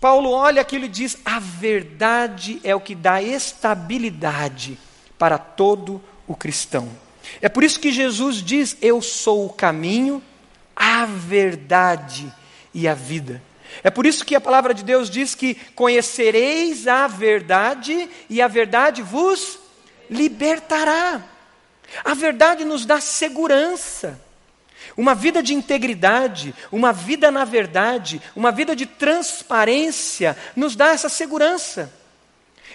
[0.00, 4.78] Paulo olha aquilo e diz: a verdade é o que dá estabilidade
[5.18, 6.88] para todo o cristão.
[7.40, 10.22] É por isso que Jesus diz: Eu sou o caminho,
[10.74, 12.32] a verdade
[12.72, 13.42] e a vida.
[13.82, 18.48] É por isso que a palavra de Deus diz que conhecereis a verdade e a
[18.48, 19.58] verdade vos
[20.08, 21.22] libertará.
[22.04, 24.20] A verdade nos dá segurança.
[24.96, 31.08] Uma vida de integridade, uma vida na verdade, uma vida de transparência nos dá essa
[31.08, 31.92] segurança.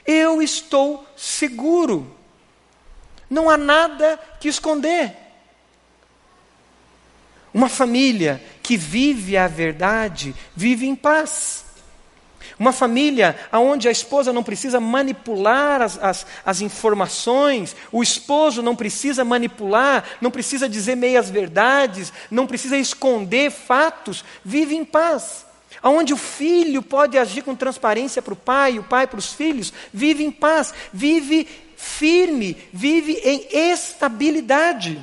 [0.05, 2.15] Eu estou seguro.
[3.31, 5.15] Não há nada que esconder.
[7.53, 11.63] Uma família que vive a verdade, vive em paz.
[12.59, 18.75] Uma família onde a esposa não precisa manipular as, as, as, informações, o esposo não
[18.75, 25.45] precisa manipular, não precisa dizer meias verdades, não precisa esconder fatos, vive em paz.
[25.81, 29.71] Onde o filho pode agir com transparência para o pai, o pai para os filhos,
[29.93, 31.47] vive em paz, vive
[31.81, 35.01] firme, vive em estabilidade.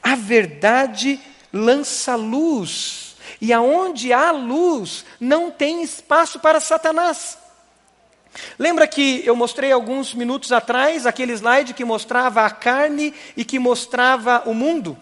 [0.00, 1.20] A verdade
[1.52, 7.36] lança luz, e aonde há luz, não tem espaço para Satanás.
[8.56, 13.58] Lembra que eu mostrei alguns minutos atrás aquele slide que mostrava a carne e que
[13.58, 14.96] mostrava o mundo?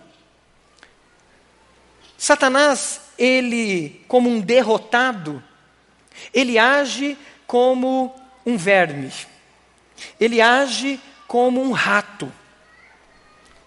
[2.17, 5.45] Satanás, ele, como um derrotado,
[6.33, 8.15] ele age como
[8.47, 9.13] um verme,
[10.19, 12.33] ele age como um rato.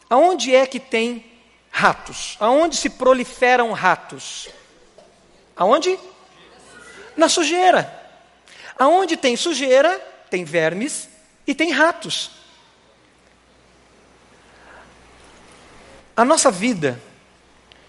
[0.09, 1.25] Aonde é que tem
[1.69, 2.35] ratos?
[2.39, 4.49] Aonde se proliferam ratos?
[5.55, 5.97] Aonde?
[7.15, 7.95] Na sujeira.
[8.77, 9.99] Aonde tem sujeira,
[10.29, 11.09] tem vermes
[11.45, 12.31] e tem ratos.
[16.15, 17.01] A nossa vida,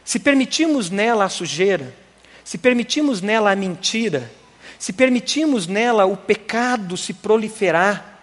[0.04, 1.94] se permitimos nela a sujeira,
[2.44, 4.30] se permitimos nela a mentira,
[4.78, 8.19] se permitimos nela o pecado se proliferar,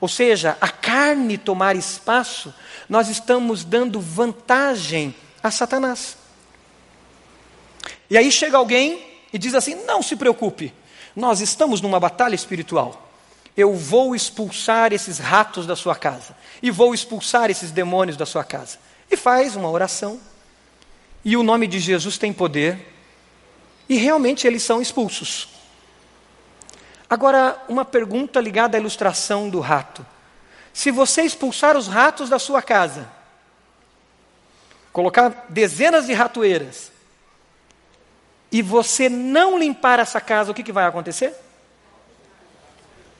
[0.00, 2.54] ou seja, a carne tomar espaço,
[2.88, 6.16] nós estamos dando vantagem a Satanás.
[8.08, 10.72] E aí chega alguém e diz assim: não se preocupe,
[11.14, 13.06] nós estamos numa batalha espiritual.
[13.56, 18.44] Eu vou expulsar esses ratos da sua casa, e vou expulsar esses demônios da sua
[18.44, 18.78] casa.
[19.10, 20.20] E faz uma oração,
[21.24, 22.94] e o nome de Jesus tem poder,
[23.88, 25.57] e realmente eles são expulsos.
[27.08, 30.04] Agora, uma pergunta ligada à ilustração do rato.
[30.72, 33.08] Se você expulsar os ratos da sua casa,
[34.92, 36.92] colocar dezenas de ratoeiras,
[38.50, 41.34] e você não limpar essa casa, o que, que vai acontecer?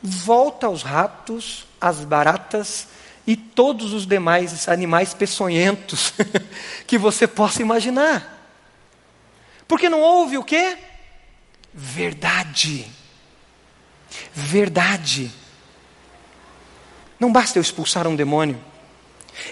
[0.02, 2.88] Volta os ratos, as baratas
[3.26, 6.14] e todos os demais animais peçonhentos
[6.86, 8.36] que você possa imaginar.
[9.66, 10.78] Porque não houve o quê?
[11.74, 12.90] Verdade.
[14.38, 15.32] Verdade.
[17.18, 18.58] Não basta eu expulsar um demônio.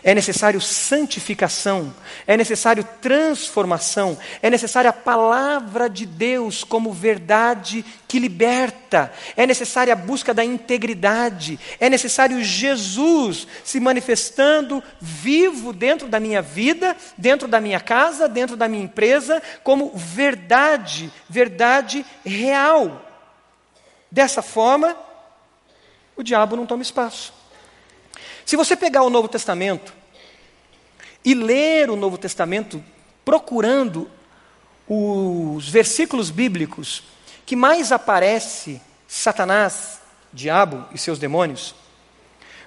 [0.03, 1.94] É necessário santificação,
[2.27, 9.92] é necessário transformação, é necessária a palavra de Deus como verdade que liberta, é necessária
[9.92, 17.46] a busca da integridade, é necessário Jesus se manifestando vivo dentro da minha vida, dentro
[17.46, 23.06] da minha casa, dentro da minha empresa, como verdade, verdade real.
[24.11, 24.97] Dessa forma,
[26.16, 27.33] o diabo não toma espaço.
[28.45, 29.92] Se você pegar o Novo Testamento
[31.25, 32.83] e ler o Novo Testamento
[33.25, 34.11] procurando
[34.88, 37.03] os versículos bíblicos
[37.45, 40.01] que mais aparece Satanás,
[40.33, 41.75] diabo e seus demônios,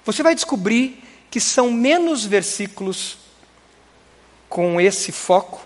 [0.04, 3.16] você vai descobrir que são menos versículos
[4.48, 5.64] com esse foco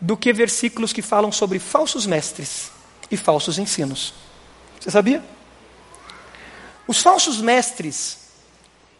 [0.00, 2.70] do que versículos que falam sobre falsos mestres
[3.10, 4.12] e falsos ensinos.
[4.80, 5.22] Você sabia?
[6.86, 8.28] Os falsos mestres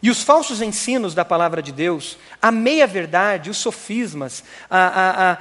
[0.03, 5.39] e os falsos ensinos da palavra de Deus, a meia-verdade, os sofismas, a, a, a,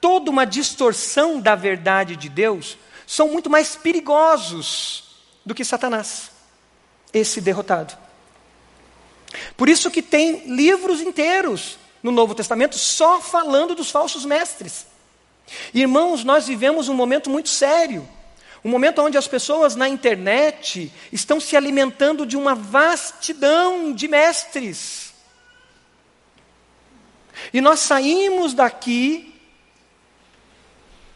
[0.00, 5.04] toda uma distorção da verdade de Deus, são muito mais perigosos
[5.44, 6.30] do que Satanás,
[7.12, 7.96] esse derrotado.
[9.56, 14.86] Por isso que tem livros inteiros no Novo Testamento só falando dos falsos mestres.
[15.72, 18.08] Irmãos, nós vivemos um momento muito sério.
[18.64, 25.14] Um momento onde as pessoas na internet estão se alimentando de uma vastidão de mestres.
[27.52, 29.28] E nós saímos daqui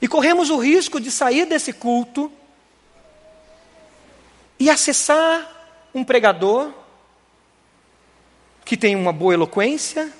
[0.02, 2.30] E corremos o risco de sair desse culto
[4.58, 5.48] e acessar
[5.94, 6.72] um pregador
[8.64, 10.12] que tem uma boa eloquência,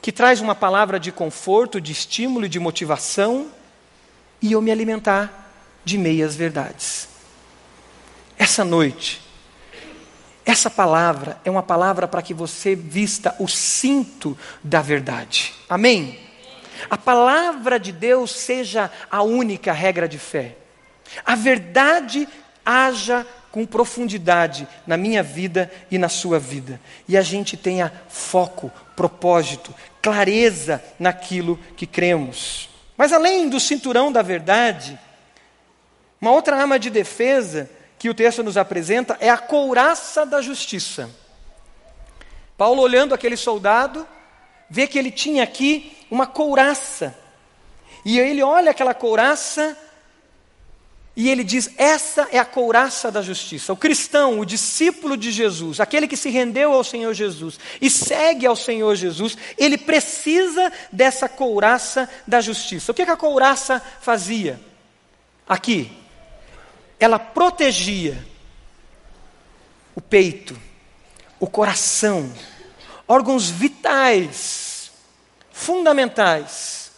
[0.00, 3.50] que traz uma palavra de conforto, de estímulo e de motivação,
[4.40, 5.41] e eu me alimentar
[5.84, 7.08] de meias verdades.
[8.38, 9.20] Essa noite,
[10.44, 15.54] essa palavra é uma palavra para que você vista o cinto da verdade.
[15.68, 16.18] Amém?
[16.90, 20.56] A palavra de Deus seja a única regra de fé.
[21.24, 22.28] A verdade
[22.64, 26.80] haja com profundidade na minha vida e na sua vida.
[27.06, 32.68] E a gente tenha foco, propósito, clareza naquilo que cremos.
[32.96, 34.98] Mas além do cinturão da verdade,
[36.22, 41.10] uma outra arma de defesa que o texto nos apresenta é a couraça da justiça.
[42.56, 44.06] Paulo, olhando aquele soldado,
[44.70, 47.18] vê que ele tinha aqui uma couraça.
[48.04, 49.76] E ele olha aquela couraça
[51.16, 53.72] e ele diz: essa é a couraça da justiça.
[53.72, 58.46] O cristão, o discípulo de Jesus, aquele que se rendeu ao Senhor Jesus e segue
[58.46, 62.92] ao Senhor Jesus, ele precisa dessa couraça da justiça.
[62.92, 64.60] O que, que a couraça fazia?
[65.48, 66.01] Aqui,
[67.04, 68.26] ela protegia
[69.94, 70.58] o peito,
[71.38, 72.32] o coração,
[73.06, 74.90] órgãos vitais,
[75.50, 76.92] fundamentais.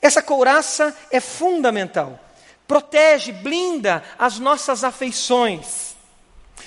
[0.00, 2.20] Essa couraça é fundamental
[2.66, 5.96] protege, blinda as nossas afeições,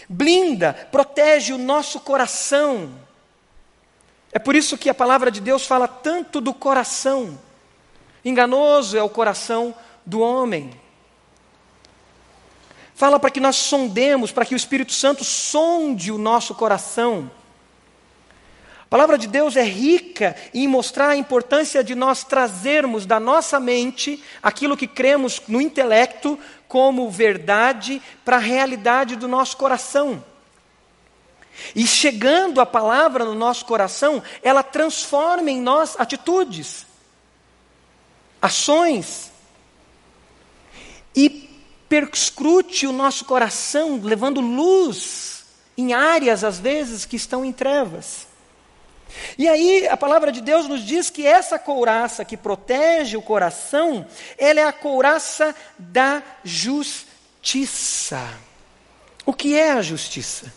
[0.08, 2.94] blinda, protege o nosso coração.
[4.32, 7.38] É por isso que a palavra de Deus fala tanto do coração.
[8.24, 10.72] Enganoso é o coração do homem.
[13.00, 17.32] Fala para que nós sondemos, para que o Espírito Santo sonde o nosso coração
[18.90, 23.60] a palavra de Deus é rica em mostrar a importância de nós trazermos da nossa
[23.60, 30.26] mente aquilo que cremos no intelecto como verdade para a realidade do nosso coração.
[31.76, 36.88] E chegando a palavra no nosso coração, ela transforma em nós atitudes,
[38.42, 39.32] ações,
[41.16, 41.48] e
[41.89, 45.43] perscrute o nosso coração, levando luz
[45.75, 48.28] em áreas, às vezes, que estão em trevas.
[49.38, 54.06] E aí a palavra de Deus nos diz que essa couraça que protege o coração,
[54.38, 58.21] ela é a couraça da justiça.
[59.25, 60.54] O que é a justiça?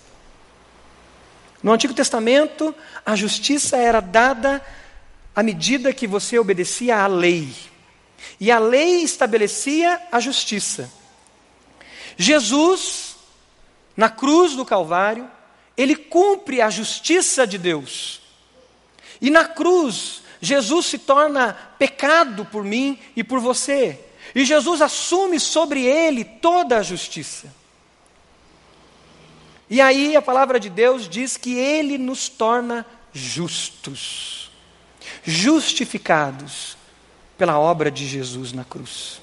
[1.62, 2.74] No Antigo Testamento,
[3.06, 4.60] a justiça era dada
[5.34, 7.54] à medida que você obedecia à lei.
[8.38, 10.90] E a lei estabelecia a justiça.
[12.16, 13.16] Jesus,
[13.96, 15.30] na cruz do Calvário,
[15.76, 18.20] ele cumpre a justiça de Deus.
[19.20, 23.98] E na cruz, Jesus se torna pecado por mim e por você.
[24.34, 27.52] E Jesus assume sobre ele toda a justiça.
[29.70, 34.50] E aí a palavra de Deus diz que ele nos torna justos,
[35.24, 36.76] justificados
[37.38, 39.21] pela obra de Jesus na cruz.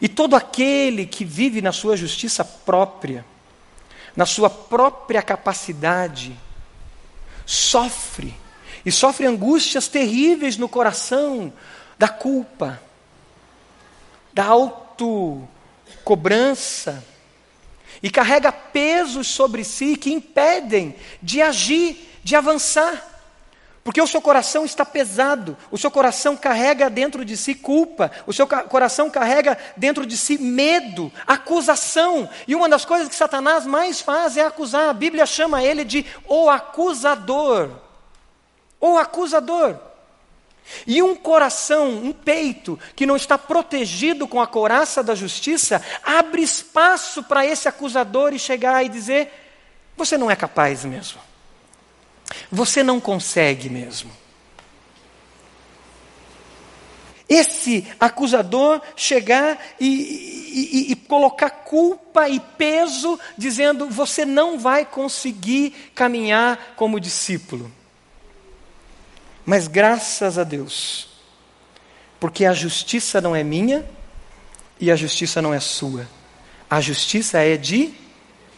[0.00, 3.24] E todo aquele que vive na sua justiça própria,
[4.16, 6.34] na sua própria capacidade,
[7.44, 8.34] sofre
[8.84, 11.52] e sofre angústias terríveis no coração
[11.98, 12.80] da culpa,
[14.32, 17.04] da autocobrança,
[18.02, 23.19] e carrega pesos sobre si que impedem de agir, de avançar.
[23.82, 28.32] Porque o seu coração está pesado, o seu coração carrega dentro de si culpa, o
[28.32, 32.28] seu coração carrega dentro de si medo, acusação.
[32.46, 34.90] E uma das coisas que Satanás mais faz é acusar.
[34.90, 37.70] A Bíblia chama ele de o acusador
[38.78, 39.76] ou acusador.
[40.86, 46.42] E um coração, um peito, que não está protegido com a coraça da justiça, abre
[46.42, 49.32] espaço para esse acusador e chegar e dizer:
[49.96, 51.29] você não é capaz mesmo.
[52.50, 54.10] Você não consegue mesmo.
[57.28, 65.92] Esse acusador chegar e, e, e, colocar culpa e peso, dizendo: você não vai conseguir
[65.94, 67.70] caminhar como discípulo.
[69.46, 71.08] Mas graças a Deus,
[72.18, 73.88] porque a justiça não é minha
[74.80, 76.08] e a justiça não é sua.
[76.68, 77.94] A justiça é de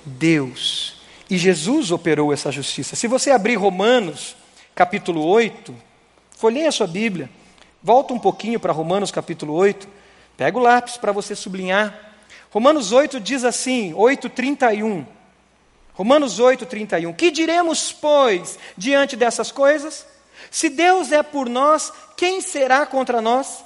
[0.05, 1.01] Deus.
[1.33, 2.95] E Jesus operou essa justiça.
[2.95, 4.37] Se você abrir Romanos,
[4.74, 5.74] capítulo 8,
[6.37, 7.30] folheia a sua Bíblia,
[7.83, 9.89] volta um pouquinho para Romanos, capítulo 8,
[10.37, 12.12] pega o lápis para você sublinhar.
[12.51, 15.07] Romanos 8 diz assim, 8,31.
[15.95, 17.14] Romanos 8, 31.
[17.14, 20.07] Que diremos, pois, diante dessas coisas?
[20.51, 23.64] Se Deus é por nós, quem será contra nós?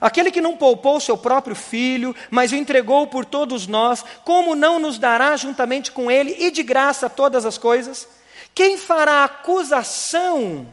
[0.00, 4.78] Aquele que não poupou seu próprio filho, mas o entregou por todos nós, como não
[4.78, 8.08] nos dará juntamente com ele e de graça todas as coisas?
[8.54, 10.66] Quem fará acusação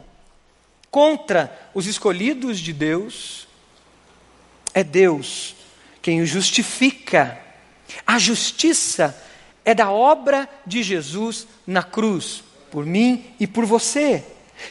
[0.90, 3.46] contra os escolhidos de Deus?
[4.72, 5.54] É Deus
[6.04, 7.38] quem o justifica.
[8.06, 9.16] A justiça
[9.64, 14.22] é da obra de Jesus na cruz, por mim e por você.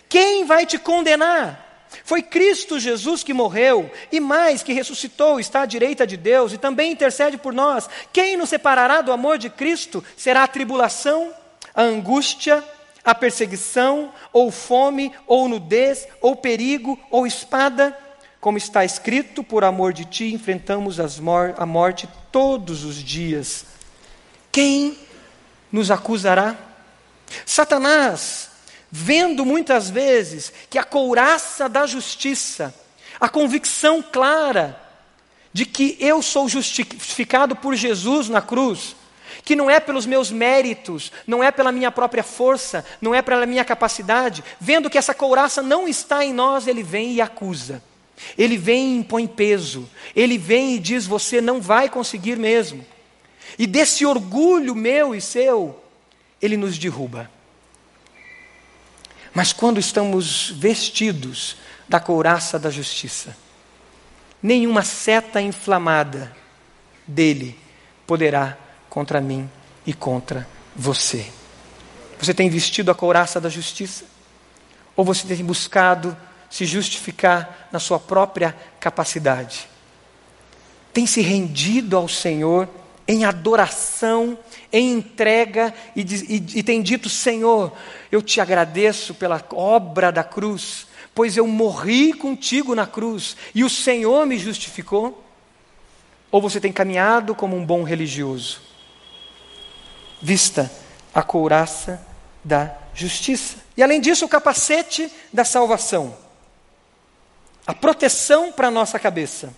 [0.07, 1.62] Quem vai te condenar?
[2.03, 6.57] Foi Cristo Jesus que morreu e mais que ressuscitou, está à direita de Deus e
[6.57, 7.89] também intercede por nós.
[8.11, 10.03] Quem nos separará do amor de Cristo?
[10.17, 11.31] Será a tribulação,
[11.73, 12.63] a angústia,
[13.03, 17.97] a perseguição, ou fome, ou nudez, ou perigo, ou espada?
[18.39, 23.65] Como está escrito, por amor de ti enfrentamos mor a morte todos os dias.
[24.51, 24.97] Quem
[25.71, 26.55] nos acusará?
[27.45, 28.53] Satanás
[28.95, 32.71] vendo muitas vezes que a couraça da justiça,
[33.19, 34.79] a convicção clara
[35.51, 38.95] de que eu sou justificado por Jesus na cruz,
[39.43, 43.47] que não é pelos meus méritos, não é pela minha própria força, não é pela
[43.47, 47.81] minha capacidade, vendo que essa couraça não está em nós, ele vem e acusa.
[48.37, 49.89] Ele vem e impõe peso.
[50.15, 52.85] Ele vem e diz: Você não vai conseguir mesmo.
[53.57, 55.83] E desse orgulho meu e seu,
[56.39, 57.29] ele nos derruba.
[59.34, 61.57] Mas quando estamos vestidos
[61.89, 63.36] da couraça da justiça,
[64.41, 66.36] nenhuma seta inflamada
[67.07, 67.59] dele
[68.05, 68.57] poderá
[68.89, 69.49] contra mim
[69.86, 71.31] e contra você.
[72.19, 74.05] Você tem vestido a couraça da justiça?
[74.95, 76.15] Ou você tem buscado
[76.49, 79.67] se justificar na sua própria capacidade?
[80.93, 82.69] Tem se rendido ao Senhor
[83.08, 84.38] em adoração,
[84.72, 87.72] em entrega, e, e, e tem dito: Senhor,
[88.12, 93.70] eu te agradeço pela obra da cruz, pois eu morri contigo na cruz e o
[93.70, 95.24] Senhor me justificou?
[96.32, 98.62] Ou você tem caminhado como um bom religioso?
[100.22, 100.72] Vista
[101.14, 102.04] a couraça
[102.43, 103.58] da justiça.
[103.78, 106.18] E além disso, o capacete da salvação.
[107.66, 109.54] A proteção para a nossa cabeça.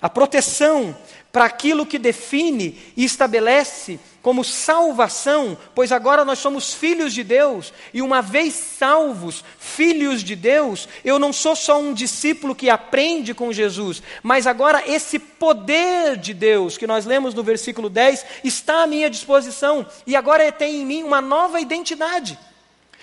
[0.00, 0.96] A proteção
[1.32, 7.72] para aquilo que define e estabelece como salvação, pois agora nós somos filhos de Deus,
[7.92, 13.34] e uma vez salvos, filhos de Deus, eu não sou só um discípulo que aprende
[13.34, 18.82] com Jesus, mas agora esse poder de Deus, que nós lemos no versículo 10, está
[18.82, 22.38] à minha disposição, e agora tem em mim uma nova identidade,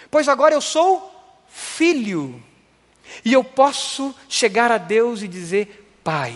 [0.10, 1.12] pois agora eu sou
[1.50, 2.42] filho,
[3.26, 6.36] e eu posso chegar a Deus e dizer: Pai.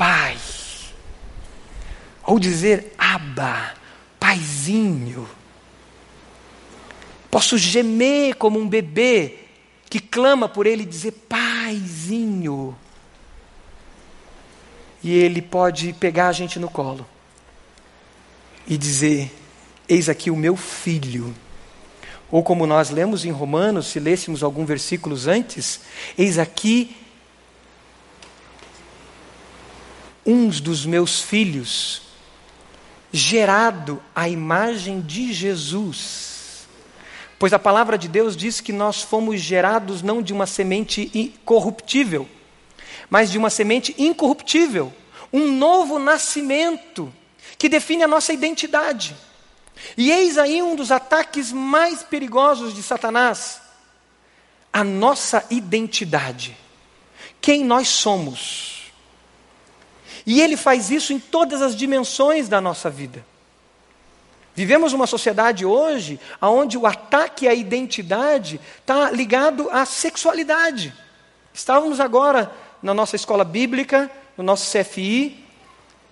[0.00, 0.38] Pai.
[2.24, 3.74] Ou dizer Abba,
[4.18, 5.28] Paizinho.
[7.30, 9.40] Posso gemer como um bebê
[9.90, 12.74] que clama por ele e dizer Paizinho.
[15.02, 17.06] E ele pode pegar a gente no colo
[18.66, 19.30] e dizer:
[19.86, 21.34] Eis aqui o meu filho.
[22.30, 25.82] Ou como nós lemos em Romanos, se lêssemos alguns versículos antes,
[26.16, 26.96] eis aqui
[30.30, 32.02] uns dos meus filhos,
[33.12, 36.68] gerado à imagem de Jesus.
[37.38, 42.28] Pois a palavra de Deus diz que nós fomos gerados não de uma semente corruptível,
[43.08, 44.92] mas de uma semente incorruptível,
[45.32, 47.12] um novo nascimento
[47.58, 49.16] que define a nossa identidade.
[49.96, 53.60] E eis aí um dos ataques mais perigosos de Satanás:
[54.72, 56.56] a nossa identidade.
[57.40, 58.79] Quem nós somos
[60.26, 63.24] e ele faz isso em todas as dimensões da nossa vida.
[64.54, 70.92] Vivemos uma sociedade hoje onde o ataque à identidade está ligado à sexualidade.
[71.54, 72.50] Estávamos agora
[72.82, 75.44] na nossa escola bíblica, no nosso CFI,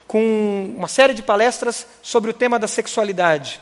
[0.06, 3.60] com uma série de palestras sobre o tema da sexualidade.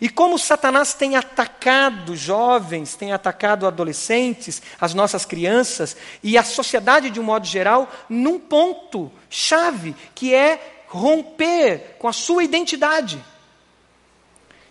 [0.00, 7.10] E como Satanás tem atacado jovens, tem atacado adolescentes, as nossas crianças e a sociedade
[7.10, 13.22] de um modo geral, num ponto chave, que é romper com a sua identidade,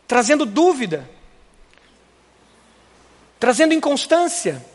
[0.07, 1.09] trazendo dúvida,
[3.39, 4.66] trazendo inconstância.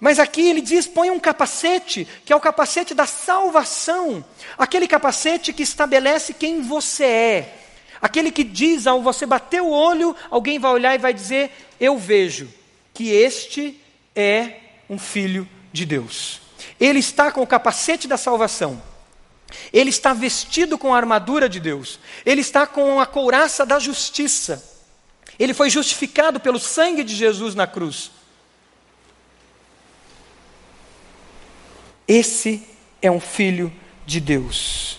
[0.00, 4.24] Mas aqui ele diz: põe um capacete, que é o capacete da salvação,
[4.56, 7.59] aquele capacete que estabelece quem você é
[8.00, 11.98] Aquele que diz, ao você bater o olho, alguém vai olhar e vai dizer: Eu
[11.98, 12.48] vejo
[12.94, 13.78] que este
[14.16, 14.56] é
[14.88, 16.40] um filho de Deus.
[16.78, 18.82] Ele está com o capacete da salvação.
[19.72, 21.98] Ele está vestido com a armadura de Deus.
[22.24, 24.64] Ele está com a couraça da justiça.
[25.38, 28.10] Ele foi justificado pelo sangue de Jesus na cruz.
[32.06, 32.66] Esse
[33.00, 33.72] é um filho
[34.04, 34.98] de Deus.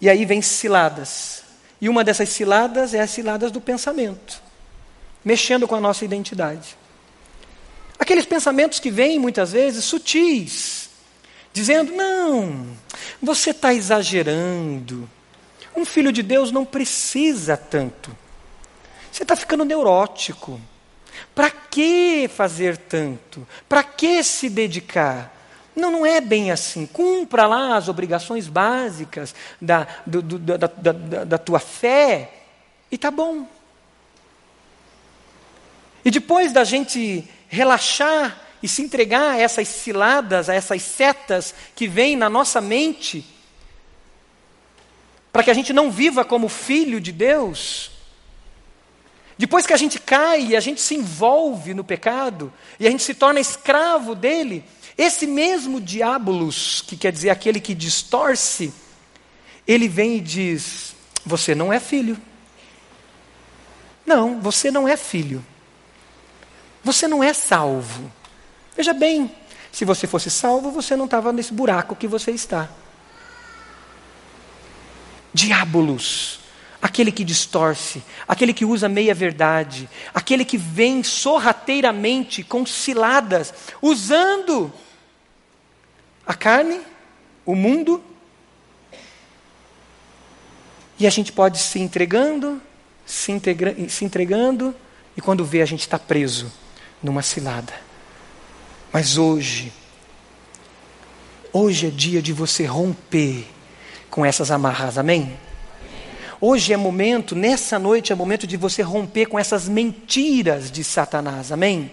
[0.00, 1.44] E aí vem ciladas.
[1.80, 4.40] E uma dessas ciladas é as ciladas do pensamento,
[5.24, 6.76] mexendo com a nossa identidade.
[7.98, 10.90] Aqueles pensamentos que vêm muitas vezes sutis,
[11.52, 12.66] dizendo: não,
[13.20, 15.08] você está exagerando.
[15.76, 18.16] Um filho de Deus não precisa tanto.
[19.10, 20.60] Você está ficando neurótico.
[21.34, 23.46] Para que fazer tanto?
[23.68, 25.39] Para que se dedicar?
[25.74, 26.86] Não, não é bem assim.
[26.86, 32.32] Cumpra lá as obrigações básicas da, do, do, da, da, da, tua fé
[32.90, 33.46] e tá bom.
[36.04, 41.86] E depois da gente relaxar e se entregar a essas ciladas, a essas setas que
[41.86, 43.24] vêm na nossa mente,
[45.32, 47.90] para que a gente não viva como filho de Deus.
[49.38, 53.02] Depois que a gente cai e a gente se envolve no pecado, e a gente
[53.02, 54.62] se torna escravo dele,
[55.00, 58.70] esse mesmo diabolos, que quer dizer aquele que distorce,
[59.66, 60.94] ele vem e diz:
[61.24, 62.20] Você não é filho.
[64.04, 65.42] Não, você não é filho.
[66.84, 68.12] Você não é salvo.
[68.76, 69.34] Veja bem,
[69.72, 72.68] se você fosse salvo, você não estava nesse buraco que você está.
[75.32, 76.40] Diabolos,
[76.82, 84.70] aquele que distorce, aquele que usa meia-verdade, aquele que vem sorrateiramente com ciladas, usando
[86.26, 86.80] a carne,
[87.44, 88.02] o mundo,
[90.98, 92.60] e a gente pode se entregando,
[93.06, 94.74] se, integra se entregando,
[95.16, 96.52] e quando vê, a gente está preso
[97.02, 97.72] numa cilada.
[98.92, 99.72] Mas hoje,
[101.52, 103.46] hoje é dia de você romper
[104.10, 105.38] com essas amarras, amém?
[106.40, 111.52] Hoje é momento, nessa noite é momento de você romper com essas mentiras de Satanás,
[111.52, 111.90] amém?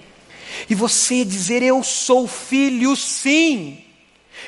[0.70, 3.84] E você dizer: Eu sou filho, sim.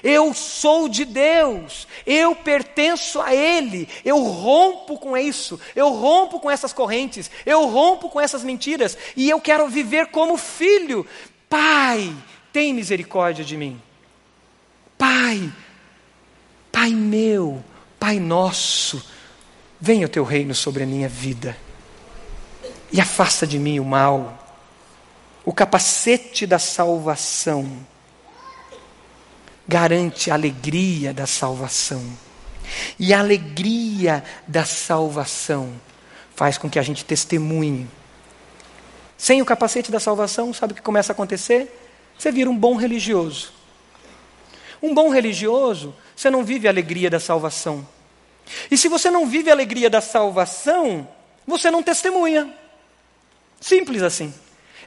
[0.03, 6.49] Eu sou de Deus, eu pertenço a Ele, eu rompo com isso, eu rompo com
[6.49, 11.05] essas correntes, eu rompo com essas mentiras, e eu quero viver como filho.
[11.49, 12.15] Pai,
[12.53, 13.81] tem misericórdia de mim.
[14.97, 15.51] Pai,
[16.71, 17.63] Pai meu,
[17.99, 19.03] Pai nosso,
[19.79, 21.57] venha o teu reino sobre a minha vida,
[22.91, 24.47] e afasta de mim o mal,
[25.43, 27.85] o capacete da salvação
[29.69, 32.03] garante a alegria da salvação.
[32.97, 35.71] E a alegria da salvação
[36.35, 37.87] faz com que a gente testemunhe.
[39.15, 41.71] Sem o capacete da salvação, sabe o que começa a acontecer?
[42.17, 43.53] Você vira um bom religioso.
[44.81, 47.87] Um bom religioso, você não vive a alegria da salvação.
[48.71, 51.07] E se você não vive a alegria da salvação,
[51.45, 52.51] você não testemunha.
[53.61, 54.33] Simples assim.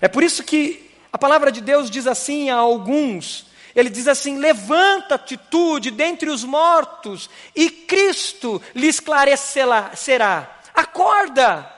[0.00, 4.38] É por isso que a palavra de Deus diz assim a alguns ele diz assim:
[4.38, 10.58] Levanta-te tu de dentre os mortos, e Cristo lhe esclarecerá.
[10.74, 11.70] Acorda!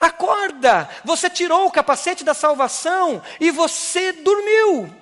[0.00, 0.88] Acorda!
[1.04, 4.92] Você tirou o capacete da salvação e você dormiu.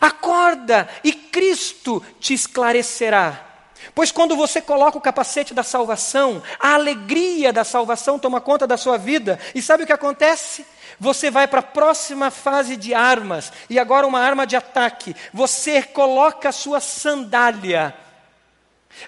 [0.00, 3.48] Acorda e Cristo te esclarecerá.
[3.94, 8.76] Pois quando você coloca o capacete da salvação, a alegria da salvação toma conta da
[8.76, 10.64] sua vida, e sabe o que acontece?
[11.02, 15.16] Você vai para a próxima fase de armas, e agora uma arma de ataque.
[15.34, 17.92] Você coloca a sua sandália,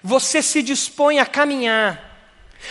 [0.03, 2.11] você se dispõe a caminhar.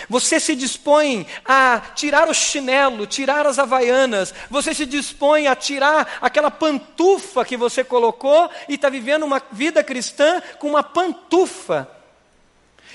[0.09, 6.17] Você se dispõe a tirar o chinelo, tirar as havaianas, você se dispõe a tirar
[6.19, 11.88] aquela pantufa que você colocou e está vivendo uma vida cristã com uma pantufa.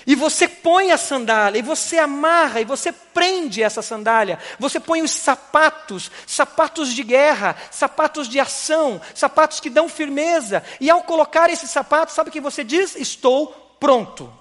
[0.09, 4.39] E você põe a sandália, e você amarra, e você prende essa sandália.
[4.59, 10.65] Você põe os sapatos, sapatos de guerra, sapatos de ação, sapatos que dão firmeza.
[10.81, 12.97] E ao colocar esses sapatos, sabe o que você diz?
[12.97, 14.33] Estou pronto.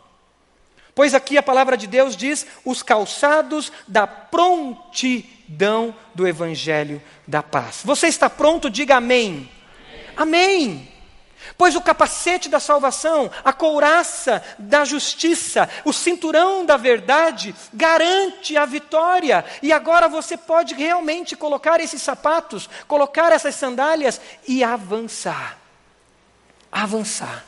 [0.95, 7.82] Pois aqui a palavra de Deus diz: os calçados da prontidão do evangelho da paz.
[7.84, 8.70] Você está pronto?
[8.70, 9.51] Diga amém.
[10.15, 10.63] Amém.
[10.65, 10.97] amém.
[11.56, 18.66] Pois o capacete da salvação, a couraça da justiça, o cinturão da verdade garante a
[18.66, 19.45] vitória.
[19.62, 25.58] E agora você pode realmente colocar esses sapatos, colocar essas sandálias e avançar.
[26.72, 27.45] Avançar.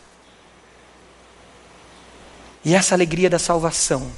[2.64, 4.12] E essa alegria da salvação,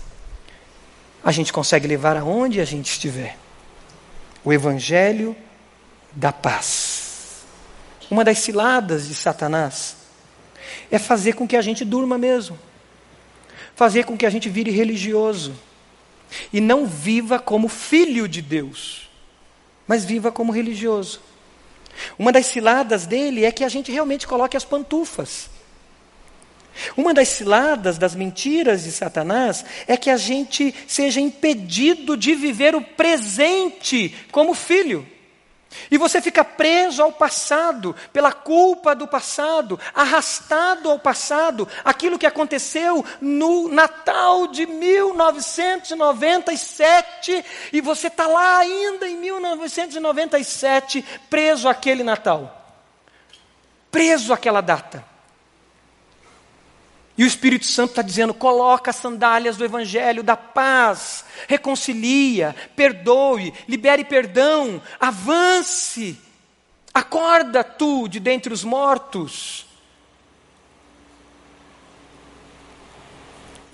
[1.23, 3.38] a gente consegue levar aonde a gente estiver.
[4.43, 5.36] O Evangelho
[6.11, 7.11] da paz.
[8.12, 9.95] Uma das ciladas de Satanás
[10.91, 12.59] é fazer com que a gente durma mesmo,
[13.74, 15.55] fazer com que a gente vire religioso
[16.51, 19.09] e não viva como filho de Deus,
[19.88, 21.22] mas viva como religioso.
[22.20, 25.49] Uma das ciladas dele é que a gente realmente coloque as pantufas.
[26.97, 32.76] Uma das ciladas, das mentiras de Satanás, é que a gente seja impedido de viver
[32.76, 35.07] o presente como filho.
[35.89, 42.26] E você fica preso ao passado, pela culpa do passado, arrastado ao passado, aquilo que
[42.26, 52.74] aconteceu no Natal de 1997, e você está lá ainda em 1997, preso àquele Natal,
[53.89, 55.11] preso àquela data.
[57.18, 63.53] E o Espírito Santo está dizendo: coloca as sandálias do Evangelho da paz, reconcilia, perdoe,
[63.68, 66.18] libere perdão, avance,
[66.93, 69.66] acorda tu de dentre os mortos.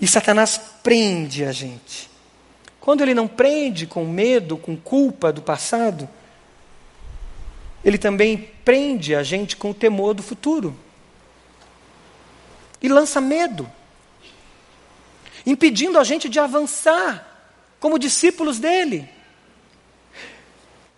[0.00, 2.08] E Satanás prende a gente.
[2.80, 6.08] Quando ele não prende com medo, com culpa do passado,
[7.84, 10.76] ele também prende a gente com o temor do futuro
[12.80, 13.70] e lança medo,
[15.44, 17.26] impedindo a gente de avançar
[17.80, 19.08] como discípulos dele.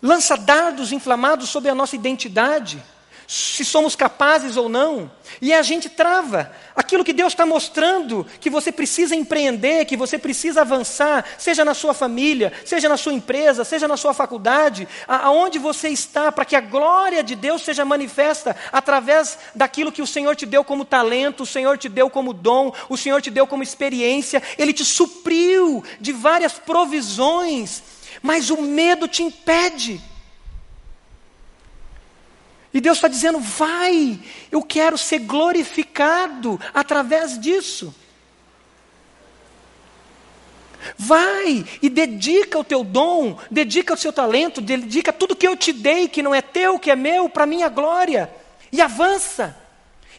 [0.02, 2.82] Lança dardos inflamados sobre a nossa identidade
[3.30, 5.08] se somos capazes ou não,
[5.40, 6.52] e a gente trava.
[6.74, 11.72] Aquilo que Deus está mostrando que você precisa empreender, que você precisa avançar, seja na
[11.72, 16.56] sua família, seja na sua empresa, seja na sua faculdade, aonde você está, para que
[16.56, 21.44] a glória de Deus seja manifesta através daquilo que o Senhor te deu como talento,
[21.44, 25.84] o Senhor te deu como dom, o Senhor te deu como experiência, Ele te supriu
[26.00, 27.80] de várias provisões,
[28.20, 30.09] mas o medo te impede.
[32.72, 34.18] E Deus está dizendo: vai,
[34.50, 37.94] eu quero ser glorificado através disso.
[40.96, 45.72] Vai e dedica o teu dom, dedica o seu talento, dedica tudo que eu te
[45.72, 48.30] dei, que não é teu, que é meu, para minha glória.
[48.72, 49.56] E avança.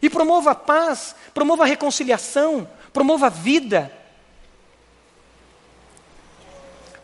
[0.00, 3.90] E promova a paz, promova a reconciliação, promova a vida.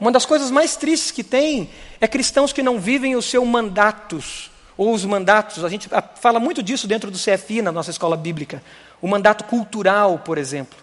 [0.00, 1.70] Uma das coisas mais tristes que tem
[2.00, 4.47] é cristãos que não vivem os seus mandatos
[4.78, 8.62] ou os mandatos, a gente fala muito disso dentro do CFI, na nossa escola bíblica.
[9.02, 10.78] O mandato cultural, por exemplo.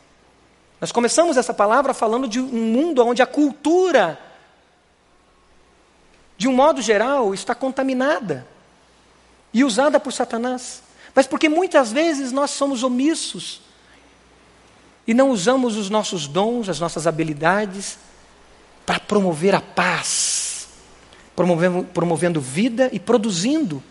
[0.81, 4.19] Nós começamos essa palavra falando de um mundo onde a cultura,
[6.37, 8.45] de um modo geral, está contaminada
[9.53, 10.83] e usada por Satanás.
[11.15, 13.61] Mas porque muitas vezes nós somos omissos
[15.07, 17.97] e não usamos os nossos dons, as nossas habilidades
[18.85, 20.44] para promover a paz
[21.35, 23.83] promovendo, promovendo vida e produzindo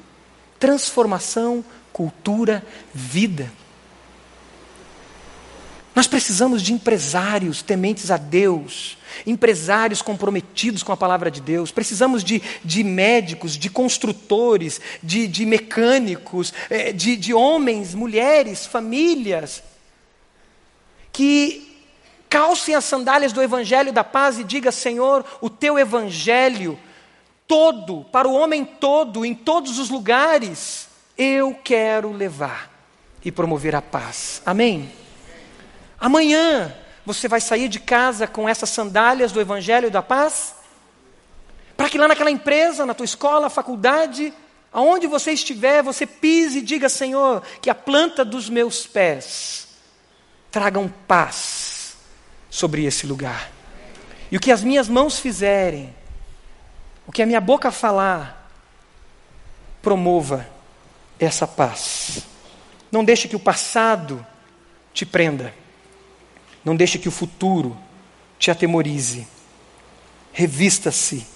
[0.59, 3.53] transformação, cultura, vida.
[5.95, 12.25] Nós precisamos de empresários tementes a Deus, empresários comprometidos com a palavra de Deus, precisamos
[12.25, 19.63] de, de médicos, de construtores, de, de mecânicos, eh, de, de homens, mulheres, famílias,
[21.13, 21.79] que
[22.29, 26.77] calcem as sandálias do Evangelho da paz e diga: Senhor, o teu Evangelho
[27.47, 32.71] todo, para o homem todo, em todos os lugares, eu quero levar
[33.25, 34.43] e promover a paz.
[34.45, 34.91] Amém?
[35.99, 36.75] Amanhã
[37.07, 40.55] você vai sair de casa com essas sandálias do Evangelho da Paz?
[41.77, 44.33] Para que lá naquela empresa, na tua escola, faculdade,
[44.73, 49.69] aonde você estiver, você pise e diga: Senhor, que a planta dos meus pés
[50.51, 51.97] tragam paz
[52.49, 53.51] sobre esse lugar.
[54.31, 55.95] E o que as minhas mãos fizerem,
[57.07, 58.51] o que a minha boca falar,
[59.83, 60.47] promova
[61.19, 62.27] essa paz.
[62.91, 64.25] Não deixe que o passado
[64.93, 65.55] te prenda.
[66.65, 67.77] Não deixe que o futuro
[68.39, 69.27] te atemorize.
[70.33, 71.27] Revista-se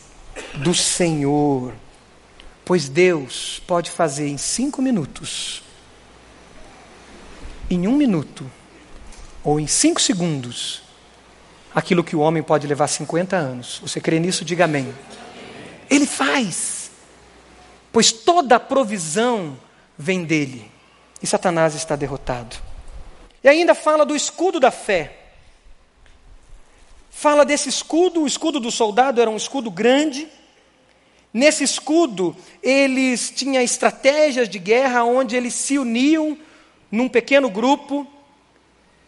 [0.54, 1.74] do Senhor,
[2.64, 5.62] pois Deus pode fazer em cinco minutos,
[7.70, 8.50] em um minuto,
[9.44, 10.82] ou em cinco segundos,
[11.74, 13.80] aquilo que o homem pode levar 50 anos.
[13.82, 14.44] Você crê nisso?
[14.44, 14.92] Diga amém.
[15.90, 16.90] Ele faz,
[17.92, 19.58] pois toda a provisão
[19.96, 20.70] vem dele.
[21.22, 22.56] E Satanás está derrotado.
[23.42, 25.16] E ainda fala do escudo da fé.
[27.10, 30.28] Fala desse escudo, o escudo do soldado era um escudo grande.
[31.32, 36.38] Nesse escudo, eles tinham estratégias de guerra onde eles se uniam
[36.90, 38.06] num pequeno grupo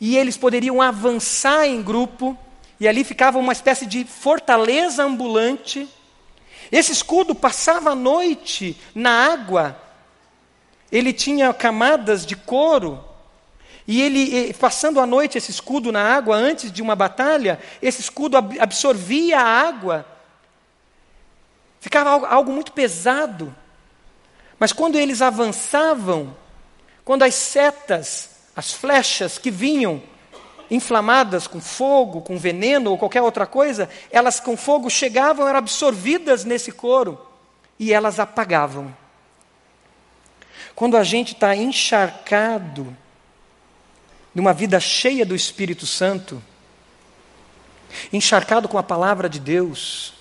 [0.01, 2.37] e eles poderiam avançar em grupo,
[2.81, 5.87] e ali ficava uma espécie de fortaleza ambulante
[6.71, 9.81] esse escudo passava a noite na água,
[10.91, 13.05] ele tinha camadas de couro,
[13.87, 18.37] e ele, passando a noite esse escudo na água antes de uma batalha, esse escudo
[18.37, 20.07] absorvia a água,
[21.81, 23.55] ficava algo, algo muito pesado.
[24.61, 26.37] Mas quando eles avançavam,
[27.05, 30.03] quando as setas, as flechas que vinham
[30.71, 36.45] inflamadas com fogo, com veneno ou qualquer outra coisa, elas com fogo chegavam, eram absorvidas
[36.45, 37.21] nesse couro
[37.79, 38.95] e elas apagavam.
[40.75, 42.97] Quando a gente está encharcado
[44.35, 46.43] numa vida cheia do Espírito Santo,
[48.13, 50.15] encharcado com a palavra de Deus,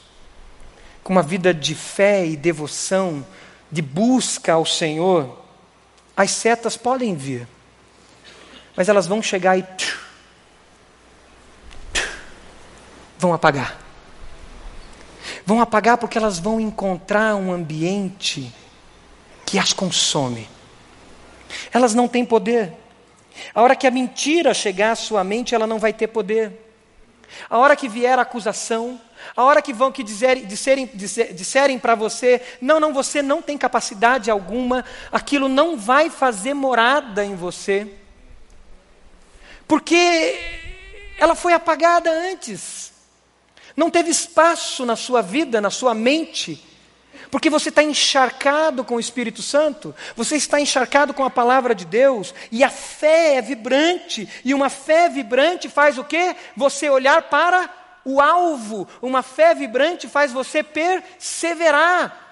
[1.03, 3.25] com uma vida de fé e devoção,
[3.71, 5.39] de busca ao Senhor,
[6.17, 7.47] as setas podem vir,
[8.75, 9.63] mas elas vão chegar e
[13.19, 13.77] vão apagar.
[15.45, 18.51] Vão apagar porque elas vão encontrar um ambiente
[19.45, 20.49] que as consome.
[21.71, 22.73] Elas não têm poder.
[23.53, 26.65] A hora que a mentira chegar à sua mente, ela não vai ter poder.
[27.49, 28.99] A hora que vier a acusação,
[29.35, 30.89] a hora que vão que disserem, disserem,
[31.33, 37.23] disserem para você, não, não, você não tem capacidade alguma, aquilo não vai fazer morada
[37.23, 37.87] em você,
[39.67, 40.39] porque
[41.19, 42.88] ela foi apagada antes.
[43.79, 46.61] Não teve espaço na sua vida, na sua mente,
[47.31, 51.85] porque você está encharcado com o Espírito Santo, você está encharcado com a palavra de
[51.85, 56.35] Deus, e a fé é vibrante, e uma fé vibrante faz o quê?
[56.57, 57.69] Você olhar para
[58.03, 62.28] o alvo, uma fé vibrante faz você perseverar.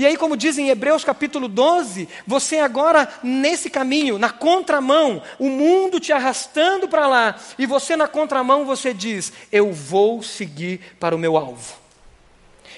[0.00, 5.50] E aí, como diz em Hebreus capítulo 12, você agora nesse caminho, na contramão, o
[5.50, 11.14] mundo te arrastando para lá, e você na contramão você diz: Eu vou seguir para
[11.14, 11.74] o meu alvo.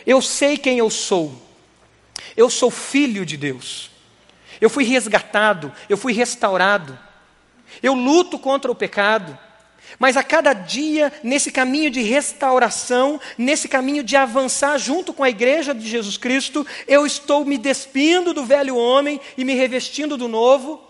[0.05, 1.33] Eu sei quem eu sou.
[2.37, 3.93] Eu sou filho de Deus.
[4.61, 6.99] Eu fui resgatado, eu fui restaurado.
[7.81, 9.39] Eu luto contra o pecado.
[9.99, 15.31] Mas a cada dia, nesse caminho de restauração, nesse caminho de avançar junto com a
[15.31, 20.29] igreja de Jesus Cristo, eu estou me despindo do velho homem e me revestindo do
[20.29, 20.83] novo.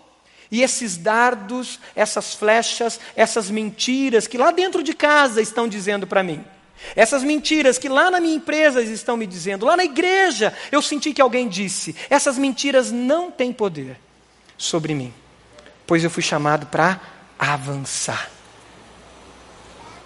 [0.51, 6.23] E esses dardos, essas flechas, essas mentiras que lá dentro de casa estão dizendo para
[6.23, 6.43] mim,
[6.95, 11.13] essas mentiras que lá na minha empresa estão me dizendo, lá na igreja eu senti
[11.13, 13.97] que alguém disse, essas mentiras não têm poder
[14.57, 15.13] sobre mim,
[15.87, 17.01] pois eu fui chamado para
[17.39, 18.29] avançar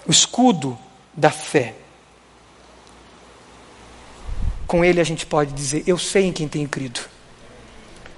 [0.07, 0.77] o escudo
[1.13, 1.75] da fé.
[4.65, 7.01] Com ele a gente pode dizer: Eu sei em quem tenho crido,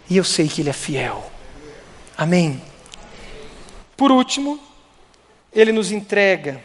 [0.09, 1.31] e eu sei que ele é fiel.
[2.17, 2.61] Amém.
[3.97, 4.59] Por último,
[5.51, 6.61] ele nos entrega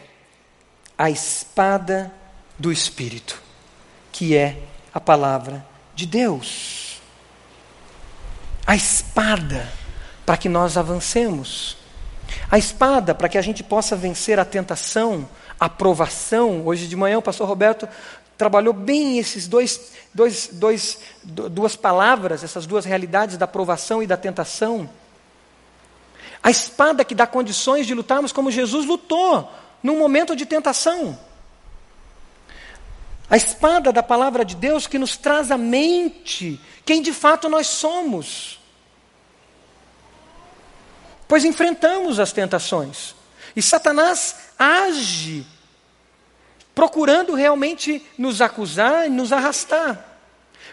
[0.97, 2.13] a espada
[2.57, 3.41] do Espírito,
[4.11, 4.57] que é
[4.93, 7.01] a palavra de Deus.
[8.65, 9.71] A espada
[10.25, 11.77] para que nós avancemos.
[12.49, 15.27] A espada, para que a gente possa vencer a tentação,
[15.59, 16.65] a provação.
[16.65, 17.87] Hoje de manhã o pastor Roberto
[18.37, 24.17] trabalhou bem esses dois, dois, dois, duas palavras, essas duas realidades da provação e da
[24.17, 24.89] tentação.
[26.43, 31.17] A espada que dá condições de lutarmos como Jesus lutou num momento de tentação.
[33.27, 37.67] A espada da palavra de Deus que nos traz à mente quem de fato nós
[37.67, 38.59] somos.
[41.27, 43.15] Pois enfrentamos as tentações.
[43.55, 45.45] E Satanás age,
[46.73, 50.03] procurando realmente nos acusar e nos arrastar.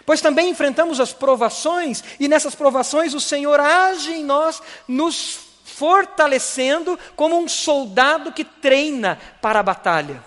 [0.05, 6.99] Pois também enfrentamos as provações, e nessas provações o Senhor age em nós, nos fortalecendo
[7.15, 10.23] como um soldado que treina para a batalha.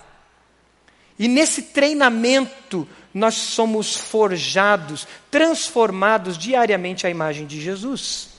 [1.17, 8.36] E nesse treinamento nós somos forjados, transformados diariamente à imagem de Jesus.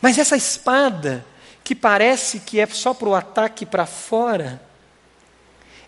[0.00, 1.24] Mas essa espada,
[1.64, 4.60] que parece que é só para o ataque para fora,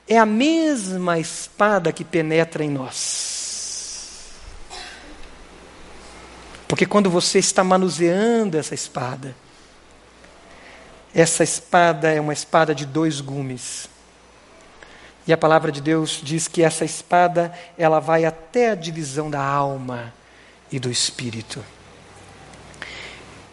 [0.09, 4.33] é a mesma espada que penetra em nós.
[6.67, 9.35] Porque quando você está manuseando essa espada,
[11.15, 13.89] essa espada é uma espada de dois gumes.
[15.27, 19.43] E a palavra de Deus diz que essa espada, ela vai até a divisão da
[19.43, 20.13] alma
[20.71, 21.63] e do espírito.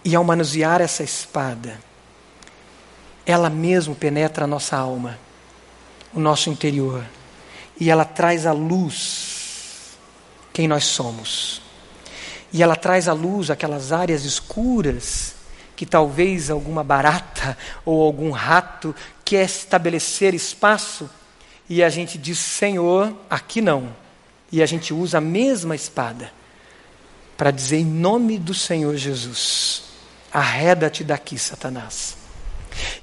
[0.09, 1.79] E ao manusear essa espada,
[3.27, 5.19] ela mesmo penetra a nossa alma,
[6.11, 7.05] o nosso interior,
[7.79, 9.99] e ela traz à luz
[10.51, 11.61] quem nós somos.
[12.51, 15.35] E ela traz à luz aquelas áreas escuras
[15.75, 17.55] que talvez alguma barata
[17.85, 21.07] ou algum rato quer estabelecer espaço
[21.69, 23.95] e a gente diz: Senhor, aqui não.
[24.51, 26.31] E a gente usa a mesma espada
[27.37, 29.87] para dizer em nome do Senhor Jesus
[30.31, 32.17] Arreda-te daqui, Satanás.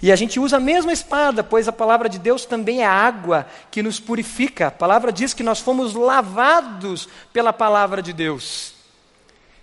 [0.01, 3.47] E a gente usa a mesma espada, pois a palavra de Deus também é água
[3.71, 4.69] que nos purifica.
[4.69, 8.75] A palavra diz que nós fomos lavados pela palavra de Deus.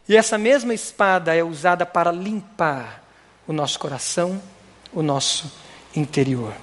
[0.07, 3.03] E essa mesma espada é usada para limpar
[3.47, 4.41] o nosso coração,
[4.91, 5.51] o nosso
[5.95, 6.53] interior.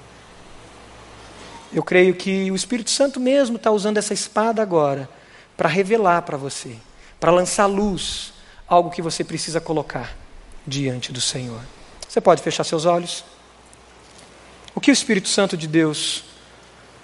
[1.72, 5.08] Eu creio que o Espírito Santo mesmo está usando essa espada agora
[5.56, 6.76] para revelar para você,
[7.18, 8.34] para lançar luz,
[8.66, 10.19] algo que você precisa colocar
[10.70, 11.60] diante do Senhor.
[12.08, 13.24] Você pode fechar seus olhos?
[14.74, 16.22] O que o Espírito Santo de Deus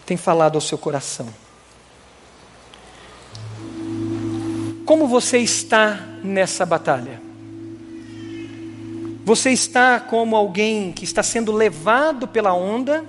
[0.06, 1.28] tem falado ao seu coração?
[4.86, 7.20] Como você está nessa batalha?
[9.24, 13.04] Você está como alguém que está sendo levado pela onda?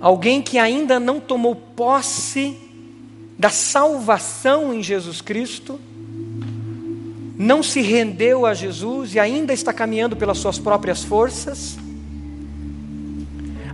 [0.00, 2.56] Alguém que ainda não tomou posse
[3.36, 5.80] da salvação em Jesus Cristo?
[7.42, 11.78] Não se rendeu a Jesus e ainda está caminhando pelas suas próprias forças?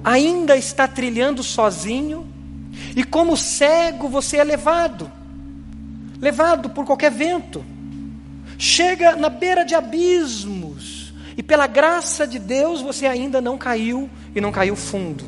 [0.05, 2.25] Ainda está trilhando sozinho?
[2.95, 5.11] E como cego você é levado
[6.21, 7.65] levado por qualquer vento
[8.59, 14.41] chega na beira de abismos, e pela graça de Deus você ainda não caiu e
[14.41, 15.25] não caiu fundo.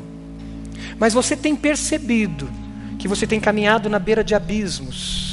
[0.97, 2.49] Mas você tem percebido
[2.97, 5.28] que você tem caminhado na beira de abismos.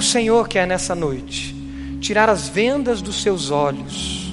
[0.00, 1.54] O Senhor quer nessa noite
[2.00, 4.32] tirar as vendas dos seus olhos,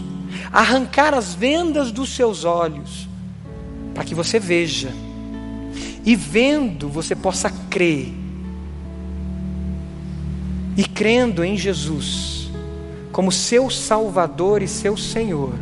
[0.49, 3.05] arrancar as vendas dos seus olhos,
[3.93, 4.93] para que você veja,
[6.05, 8.13] e vendo você possa crer
[10.78, 12.49] e crendo em Jesus
[13.11, 15.53] como seu Salvador e seu Senhor,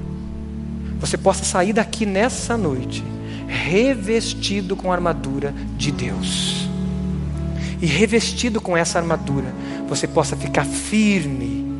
[0.99, 3.03] você possa sair daqui nessa noite
[3.47, 6.64] revestido com a armadura de Deus.
[7.85, 9.53] E revestido com essa armadura,
[9.87, 11.71] você possa ficar firme,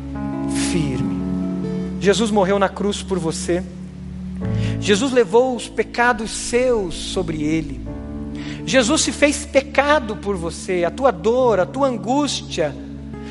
[0.70, 1.20] firme.
[1.98, 3.60] Jesus morreu na cruz por você.
[4.78, 7.84] Jesus levou os pecados seus sobre ele.
[8.64, 12.72] Jesus se fez pecado por você, a tua dor, a tua angústia,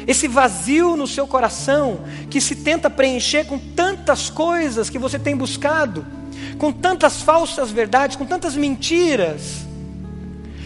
[0.05, 5.33] esse vazio no seu coração que se tenta preencher com tantas coisas que você tem
[5.33, 6.05] buscado,
[6.57, 9.65] com tantas falsas verdades, com tantas mentiras.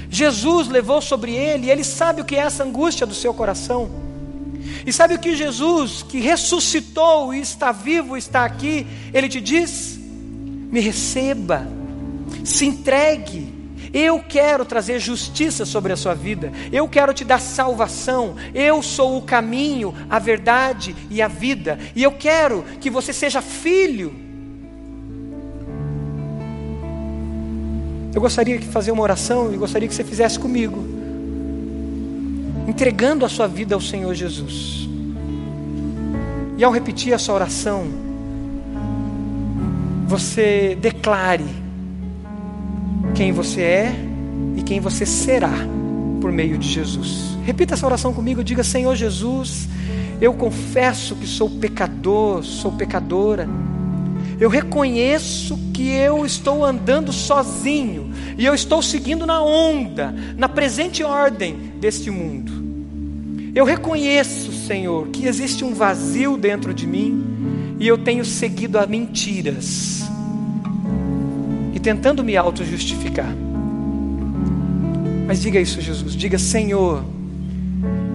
[0.09, 3.89] Jesus levou sobre ele, ele sabe o que é essa angústia do seu coração.
[4.85, 9.99] E sabe o que Jesus, que ressuscitou e está vivo, está aqui, ele te diz?
[10.71, 11.67] Me receba,
[12.43, 13.59] se entregue,
[13.93, 16.51] eu quero trazer justiça sobre a sua vida.
[16.71, 18.35] Eu quero te dar salvação.
[18.53, 21.79] Eu sou o caminho, a verdade e a vida.
[21.95, 24.28] E eu quero que você seja filho.
[28.19, 30.85] Eu gostaria de fazer uma oração e gostaria que você fizesse comigo,
[32.67, 34.89] entregando a sua vida ao Senhor Jesus.
[36.57, 37.87] E ao repetir essa oração,
[40.05, 41.45] você declare
[43.15, 43.95] quem você é
[44.57, 45.53] e quem você será
[46.19, 47.37] por meio de Jesus.
[47.45, 49.69] Repita essa oração comigo, diga: Senhor Jesus,
[50.19, 53.47] eu confesso que sou pecador, sou pecadora.
[54.41, 58.08] Eu reconheço que eu estou andando sozinho
[58.39, 62.53] e eu estou seguindo na onda, na presente ordem deste mundo.
[63.53, 68.87] Eu reconheço, Senhor, que existe um vazio dentro de mim e eu tenho seguido a
[68.87, 70.03] mentiras
[71.73, 73.35] e tentando me auto-justificar.
[75.27, 76.15] Mas diga isso, Jesus.
[76.15, 77.03] Diga, Senhor,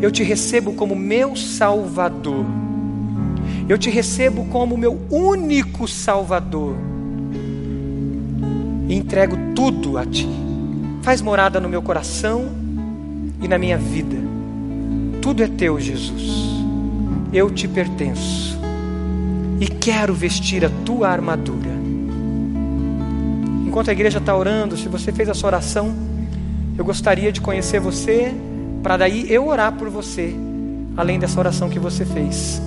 [0.00, 2.46] eu te recebo como meu Salvador.
[3.68, 6.93] Eu te recebo como meu único Salvador.
[8.88, 10.28] E entrego tudo a Ti.
[11.02, 12.46] Faz morada no meu coração
[13.42, 14.16] e na minha vida.
[15.20, 16.44] Tudo é Teu, Jesus.
[17.32, 18.58] Eu te pertenço.
[19.60, 21.74] E quero vestir a Tua armadura
[23.74, 25.92] enquanto a igreja está orando, se você fez essa oração,
[26.78, 28.32] eu gostaria de conhecer você,
[28.84, 30.32] para daí eu orar por você,
[30.96, 32.62] além dessa oração que você fez.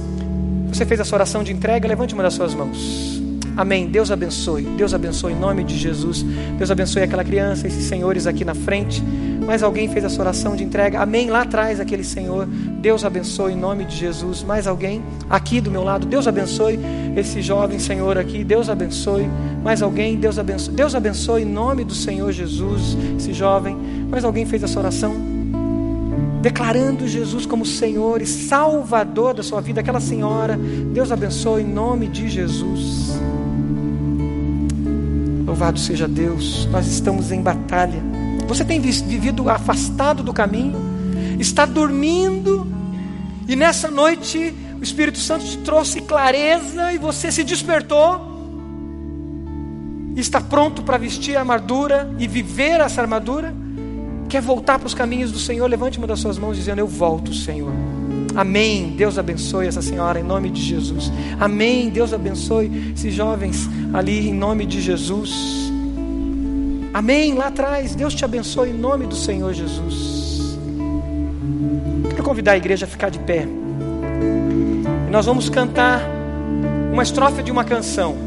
[0.68, 1.88] Você fez essa oração de entrega?
[1.88, 3.17] Levante uma das suas mãos.
[3.58, 3.88] Amém.
[3.88, 4.62] Deus abençoe.
[4.62, 6.22] Deus abençoe em nome de Jesus.
[6.58, 9.02] Deus abençoe aquela criança, esses senhores aqui na frente.
[9.48, 11.02] Mais alguém fez essa oração de entrega?
[11.02, 11.30] Amém.
[11.30, 12.46] Lá atrás, aquele senhor.
[12.46, 14.44] Deus abençoe em nome de Jesus.
[14.44, 15.02] Mais alguém?
[15.28, 16.06] Aqui do meu lado.
[16.06, 16.80] Deus abençoe
[17.16, 18.44] esse jovem senhor aqui.
[18.44, 19.28] Deus abençoe.
[19.64, 20.18] Mais alguém?
[20.18, 20.76] Deus abençoe.
[20.76, 23.76] Deus abençoe em nome do Senhor Jesus, esse jovem.
[24.10, 25.16] Mais alguém fez essa oração?
[26.42, 29.82] Declarando Jesus como Senhor e Salvador da sua vida.
[29.82, 30.56] Aquela senhora.
[30.94, 33.18] Deus abençoe em nome de Jesus.
[35.48, 36.66] Louvado seja Deus.
[36.66, 38.04] Nós estamos em batalha.
[38.50, 40.78] Você tem vivido afastado do caminho,
[41.40, 42.68] está dormindo,
[43.48, 48.36] e nessa noite o Espírito Santo te trouxe clareza e você se despertou,
[50.16, 53.54] e está pronto para vestir a armadura e viver essa armadura.
[54.28, 55.66] Quer voltar para os caminhos do Senhor?
[55.70, 57.72] Levante uma das suas mãos dizendo: Eu volto, Senhor.
[58.38, 58.94] Amém.
[58.96, 61.12] Deus abençoe essa senhora em nome de Jesus.
[61.40, 61.90] Amém.
[61.90, 65.72] Deus abençoe esses jovens ali em nome de Jesus.
[66.94, 67.34] Amém.
[67.34, 70.56] Lá atrás, Deus te abençoe em nome do Senhor Jesus.
[72.12, 73.48] Quero convidar a igreja a ficar de pé.
[75.08, 76.04] E nós vamos cantar
[76.94, 78.18] uma estrofe de uma canção.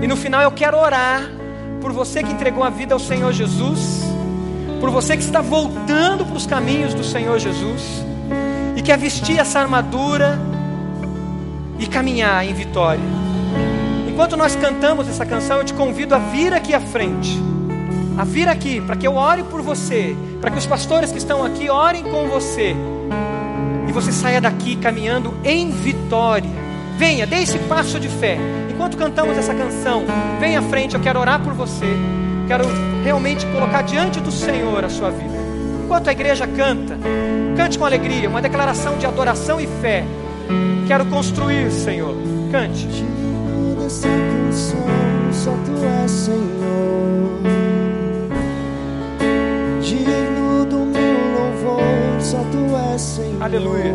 [0.00, 1.28] E no final eu quero orar
[1.80, 4.04] por você que entregou a vida ao Senhor Jesus,
[4.80, 8.05] por você que está voltando para os caminhos do Senhor Jesus
[8.86, 10.38] quer vestir essa armadura
[11.76, 13.02] e caminhar em vitória.
[14.08, 17.36] Enquanto nós cantamos essa canção, eu te convido a vir aqui à frente,
[18.16, 21.44] a vir aqui, para que eu ore por você, para que os pastores que estão
[21.44, 22.76] aqui orem com você
[23.88, 26.48] e você saia daqui caminhando em vitória.
[26.96, 28.38] Venha, dê esse passo de fé.
[28.70, 30.04] Enquanto cantamos essa canção,
[30.38, 31.86] venha à frente, eu quero orar por você.
[32.46, 32.64] Quero
[33.02, 35.35] realmente colocar diante do Senhor a sua vida.
[35.86, 36.98] Enquanto a igreja canta,
[37.56, 40.04] cante com alegria, uma declaração de adoração e fé.
[40.88, 42.12] Quero construir, Senhor.
[42.50, 42.88] Cante.
[43.80, 44.84] Dessa canção,
[45.32, 45.72] só tu
[46.02, 47.40] és Senhor.
[49.80, 53.42] Digno do meu louvor, só tu és Senhor.
[53.44, 53.94] Aleluia.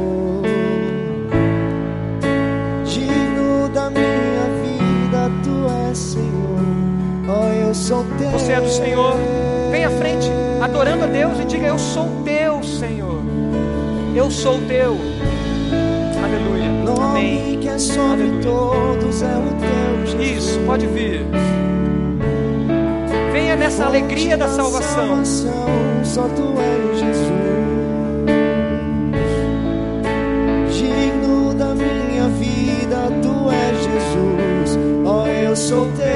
[2.85, 6.31] Digno da minha vida, tu és Senhor.
[7.27, 8.29] Oh, eu sou teu.
[8.29, 9.30] Você é do Senhor.
[10.81, 13.21] Adorando a Deus e diga: Eu sou teu, Senhor.
[14.15, 14.97] Eu sou teu.
[16.23, 16.71] Aleluia.
[16.83, 17.59] Nome Amém.
[17.59, 18.41] que é sobre Aleluia.
[18.41, 20.07] todos é o teu.
[20.07, 20.37] Jesus.
[20.47, 21.23] Isso, pode vir.
[23.31, 25.23] Venha nessa alegria da salvação.
[26.03, 27.29] Só tu és Jesus.
[30.79, 34.79] Digno da minha vida, tu és Jesus.
[35.05, 36.07] Oh, eu sou teu.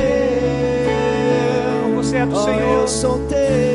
[1.98, 2.82] Você é do Oh, Senhor.
[2.82, 3.75] eu sou teu.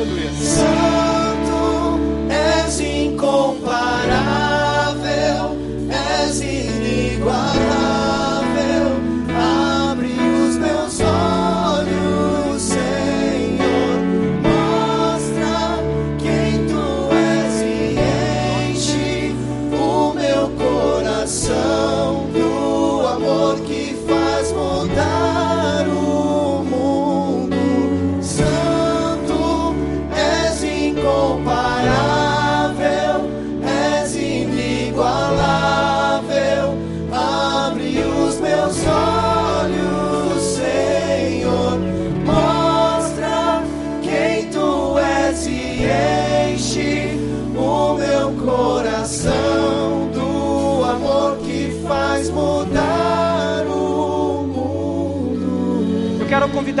[0.00, 1.09] Aleluia.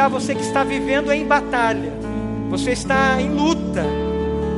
[0.00, 1.92] Convidar você que está vivendo em batalha.
[2.48, 3.84] Você está em luta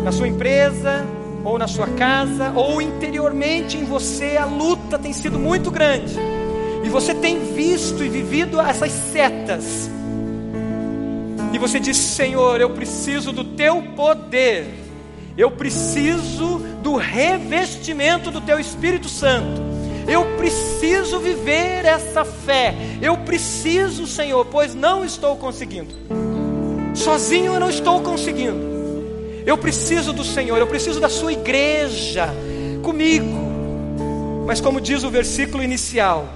[0.05, 1.05] na sua empresa,
[1.45, 6.15] ou na sua casa, ou interiormente em você, a luta tem sido muito grande.
[6.85, 9.91] E você tem visto e vivido essas setas.
[11.53, 14.67] E você diz: Senhor, eu preciso do teu poder.
[15.37, 19.72] Eu preciso do revestimento do teu Espírito Santo.
[20.07, 22.75] Eu preciso viver essa fé.
[23.01, 25.95] Eu preciso, Senhor, pois não estou conseguindo.
[26.95, 28.73] Sozinho eu não estou conseguindo.
[29.45, 32.29] Eu preciso do Senhor, eu preciso da sua igreja
[32.83, 33.43] comigo.
[34.47, 36.29] Mas como diz o versículo inicial,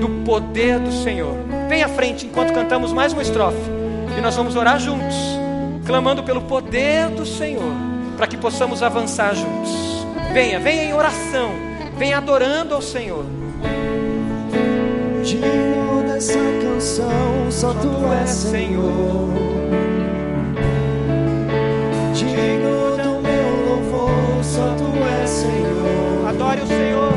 [0.00, 1.34] do poder do Senhor.
[1.68, 3.58] Vem à frente enquanto cantamos mais uma estrofe.
[4.16, 5.14] E nós vamos orar juntos,
[5.86, 7.72] clamando pelo poder do Senhor,
[8.16, 9.70] para que possamos avançar juntos.
[10.32, 11.50] Venha, venha em oração,
[11.98, 13.24] venha adorando ao Senhor.
[15.24, 17.90] Digno dessa canção, só tu
[18.22, 19.28] és Senhor.
[22.14, 24.88] Digno do meu louvor, só tu
[25.22, 26.28] és Senhor.
[26.28, 27.12] Adore o Senhor.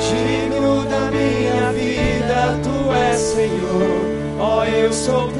[0.00, 4.40] Digno da minha vida, tu és Senhor.
[4.40, 5.35] Ó, eu sou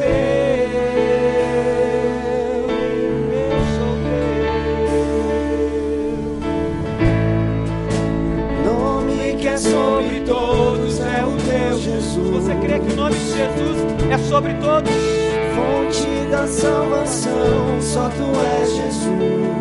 [14.37, 14.93] sobre todos?
[15.55, 18.25] Fonte da salvação, só tu
[18.61, 19.56] és Jesus.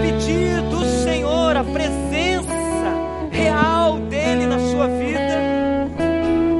[0.00, 2.52] Pedir do Senhor a presença
[3.30, 5.90] real dele na sua vida.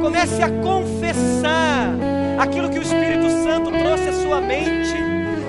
[0.01, 1.95] Comece a confessar
[2.39, 4.95] aquilo que o Espírito Santo trouxe à sua mente.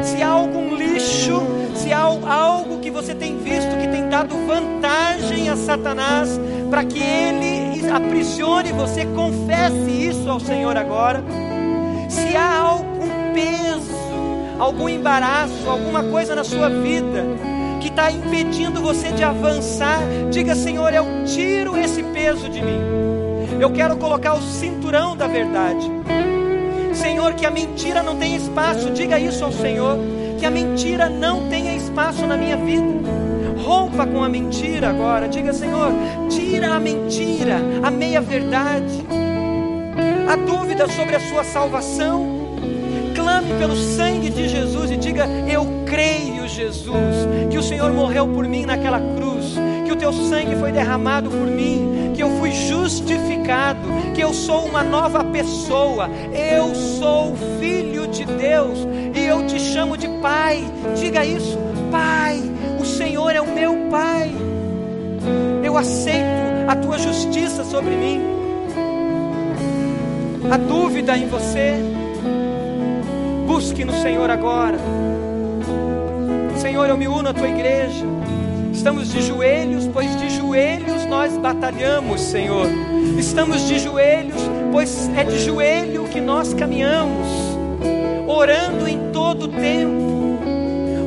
[0.01, 1.41] Se há algum lixo,
[1.75, 6.99] se há algo que você tem visto que tem dado vantagem a Satanás para que
[6.99, 11.23] ele aprisione você, confesse isso ao Senhor agora.
[12.09, 13.95] Se há algum peso,
[14.59, 17.53] algum embaraço, alguma coisa na sua vida
[17.84, 19.99] que está impedindo você de avançar,
[20.31, 22.79] diga: Senhor, eu tiro esse peso de mim.
[23.59, 25.91] Eu quero colocar o cinturão da verdade.
[26.93, 29.97] Senhor, que a mentira não tenha espaço, diga isso ao Senhor.
[30.39, 32.86] Que a mentira não tenha espaço na minha vida.
[33.61, 35.27] Rompa com a mentira agora.
[35.27, 35.91] Diga, Senhor,
[36.29, 39.05] tira a mentira, a meia-verdade,
[40.31, 42.43] a dúvida sobre a sua salvação
[43.34, 48.47] clame pelo sangue de Jesus e diga: Eu creio, Jesus, que o Senhor morreu por
[48.47, 49.55] mim naquela cruz,
[49.86, 53.79] que o teu sangue foi derramado por mim, que eu fui justificado,
[54.13, 58.77] que eu sou uma nova pessoa, eu sou filho de Deus
[59.15, 60.63] e eu te chamo de Pai.
[60.95, 61.57] Diga isso,
[61.91, 62.39] Pai,
[62.79, 64.31] o Senhor é o meu Pai.
[65.63, 68.21] Eu aceito a tua justiça sobre mim.
[70.51, 71.93] A dúvida em você,
[73.46, 74.78] Busque no Senhor agora.
[76.58, 78.06] Senhor, eu me uno à tua igreja.
[78.72, 82.68] Estamos de joelhos, pois de joelhos nós batalhamos, Senhor.
[83.18, 84.41] Estamos de joelhos,
[84.72, 87.28] pois é de joelho que nós caminhamos,
[88.28, 90.39] orando em todo tempo.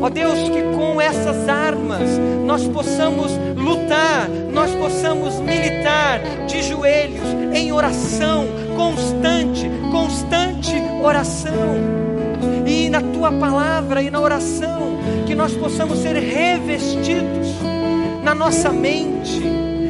[0.00, 2.08] Ó Deus, que com essas armas
[2.44, 8.46] nós possamos lutar, nós possamos militar de joelhos, em oração
[8.76, 12.05] constante, constante oração
[12.96, 17.48] na tua palavra e na oração, que nós possamos ser revestidos
[18.22, 19.38] na nossa mente,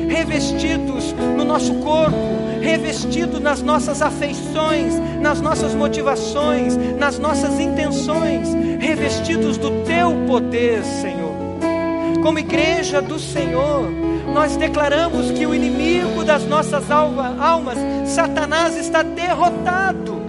[0.09, 2.17] revestidos no nosso corpo,
[2.61, 8.49] revestidos nas nossas afeições, nas nossas motivações, nas nossas intenções,
[8.81, 11.37] revestidos do teu poder, Senhor.
[12.25, 13.89] Como igreja do Senhor,
[14.35, 20.23] nós declaramos que o inimigo das nossas almas, Satanás, está derrotado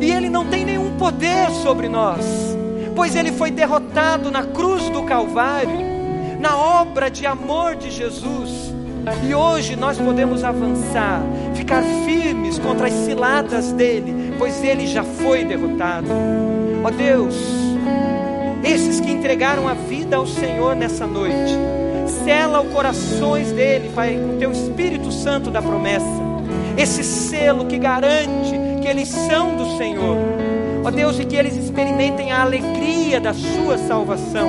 [0.00, 2.24] e ele não tem nenhum poder sobre nós,
[2.96, 5.78] pois ele foi derrotado na cruz do Calvário,
[6.40, 8.74] na obra de amor de Jesus.
[9.26, 11.22] E hoje nós podemos avançar,
[11.54, 16.08] ficar firmes contra as ciladas dele, pois ele já foi derrotado.
[16.82, 17.34] Ó oh Deus,
[18.64, 21.56] esses que entregaram a vida ao Senhor nessa noite,
[22.24, 26.27] sela os corações dele, Pai, com teu Espírito Santo da promessa.
[26.78, 30.16] Esse selo que garante que eles são do Senhor
[30.84, 34.48] Ó Deus, e que eles experimentem a alegria da sua salvação.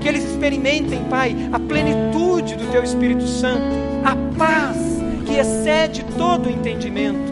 [0.00, 3.66] Que eles experimentem, Pai, a plenitude do Teu Espírito Santo,
[4.04, 4.76] a paz
[5.26, 7.30] que excede todo o entendimento.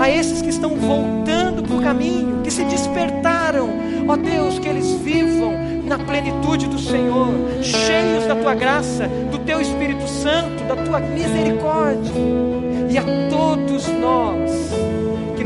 [0.00, 3.68] A esses que estão voltando para o caminho, que se despertaram,
[4.08, 5.52] ó Deus, que eles vivam
[5.84, 7.32] na plenitude do Senhor,
[7.62, 12.12] cheios da tua graça, do teu Espírito Santo, da tua misericórdia.
[12.90, 14.68] E a todos nós,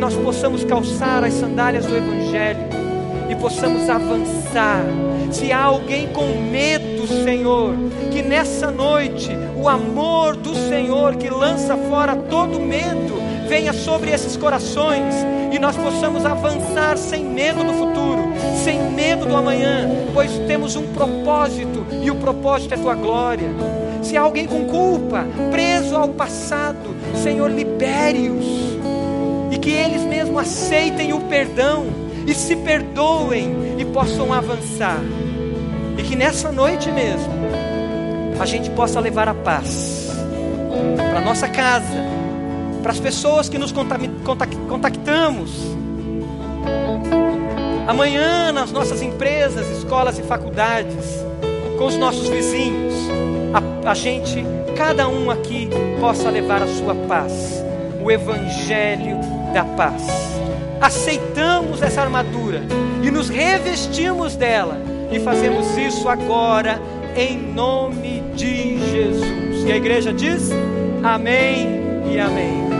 [0.02, 2.66] nós possamos calçar as sandálias do Evangelho
[3.30, 4.82] e possamos avançar.
[5.30, 7.76] Se há alguém com medo, Senhor,
[8.10, 14.36] que nessa noite o amor do Senhor que lança fora todo medo venha sobre esses
[14.36, 15.14] corações
[15.52, 18.24] e nós possamos avançar sem medo do futuro,
[18.64, 23.50] sem medo do amanhã, pois temos um propósito e o propósito é tua glória.
[24.02, 28.44] Se há alguém com culpa, preso ao passado, Senhor, libere-os
[29.50, 31.86] e que eles mesmos aceitem o perdão
[32.26, 35.00] e se perdoem e possam avançar.
[35.96, 37.32] E que nessa noite mesmo
[38.40, 40.10] a gente possa levar a paz
[41.10, 42.12] para nossa casa,
[42.82, 43.72] para as pessoas que nos
[44.68, 45.50] contactamos.
[47.86, 51.24] Amanhã nas nossas empresas, escolas e faculdades,
[51.78, 52.94] com os nossos vizinhos,
[53.52, 54.44] a, a gente,
[54.76, 55.68] cada um aqui,
[56.00, 57.64] possa levar a sua paz,
[58.02, 59.18] o Evangelho
[59.52, 60.02] da paz.
[60.80, 62.62] Aceitamos essa armadura
[63.02, 64.80] e nos revestimos dela
[65.10, 66.80] e fazemos isso agora
[67.16, 69.64] em nome de Jesus.
[69.66, 70.50] E a igreja diz:
[71.02, 71.68] Amém
[72.10, 72.71] e Amém.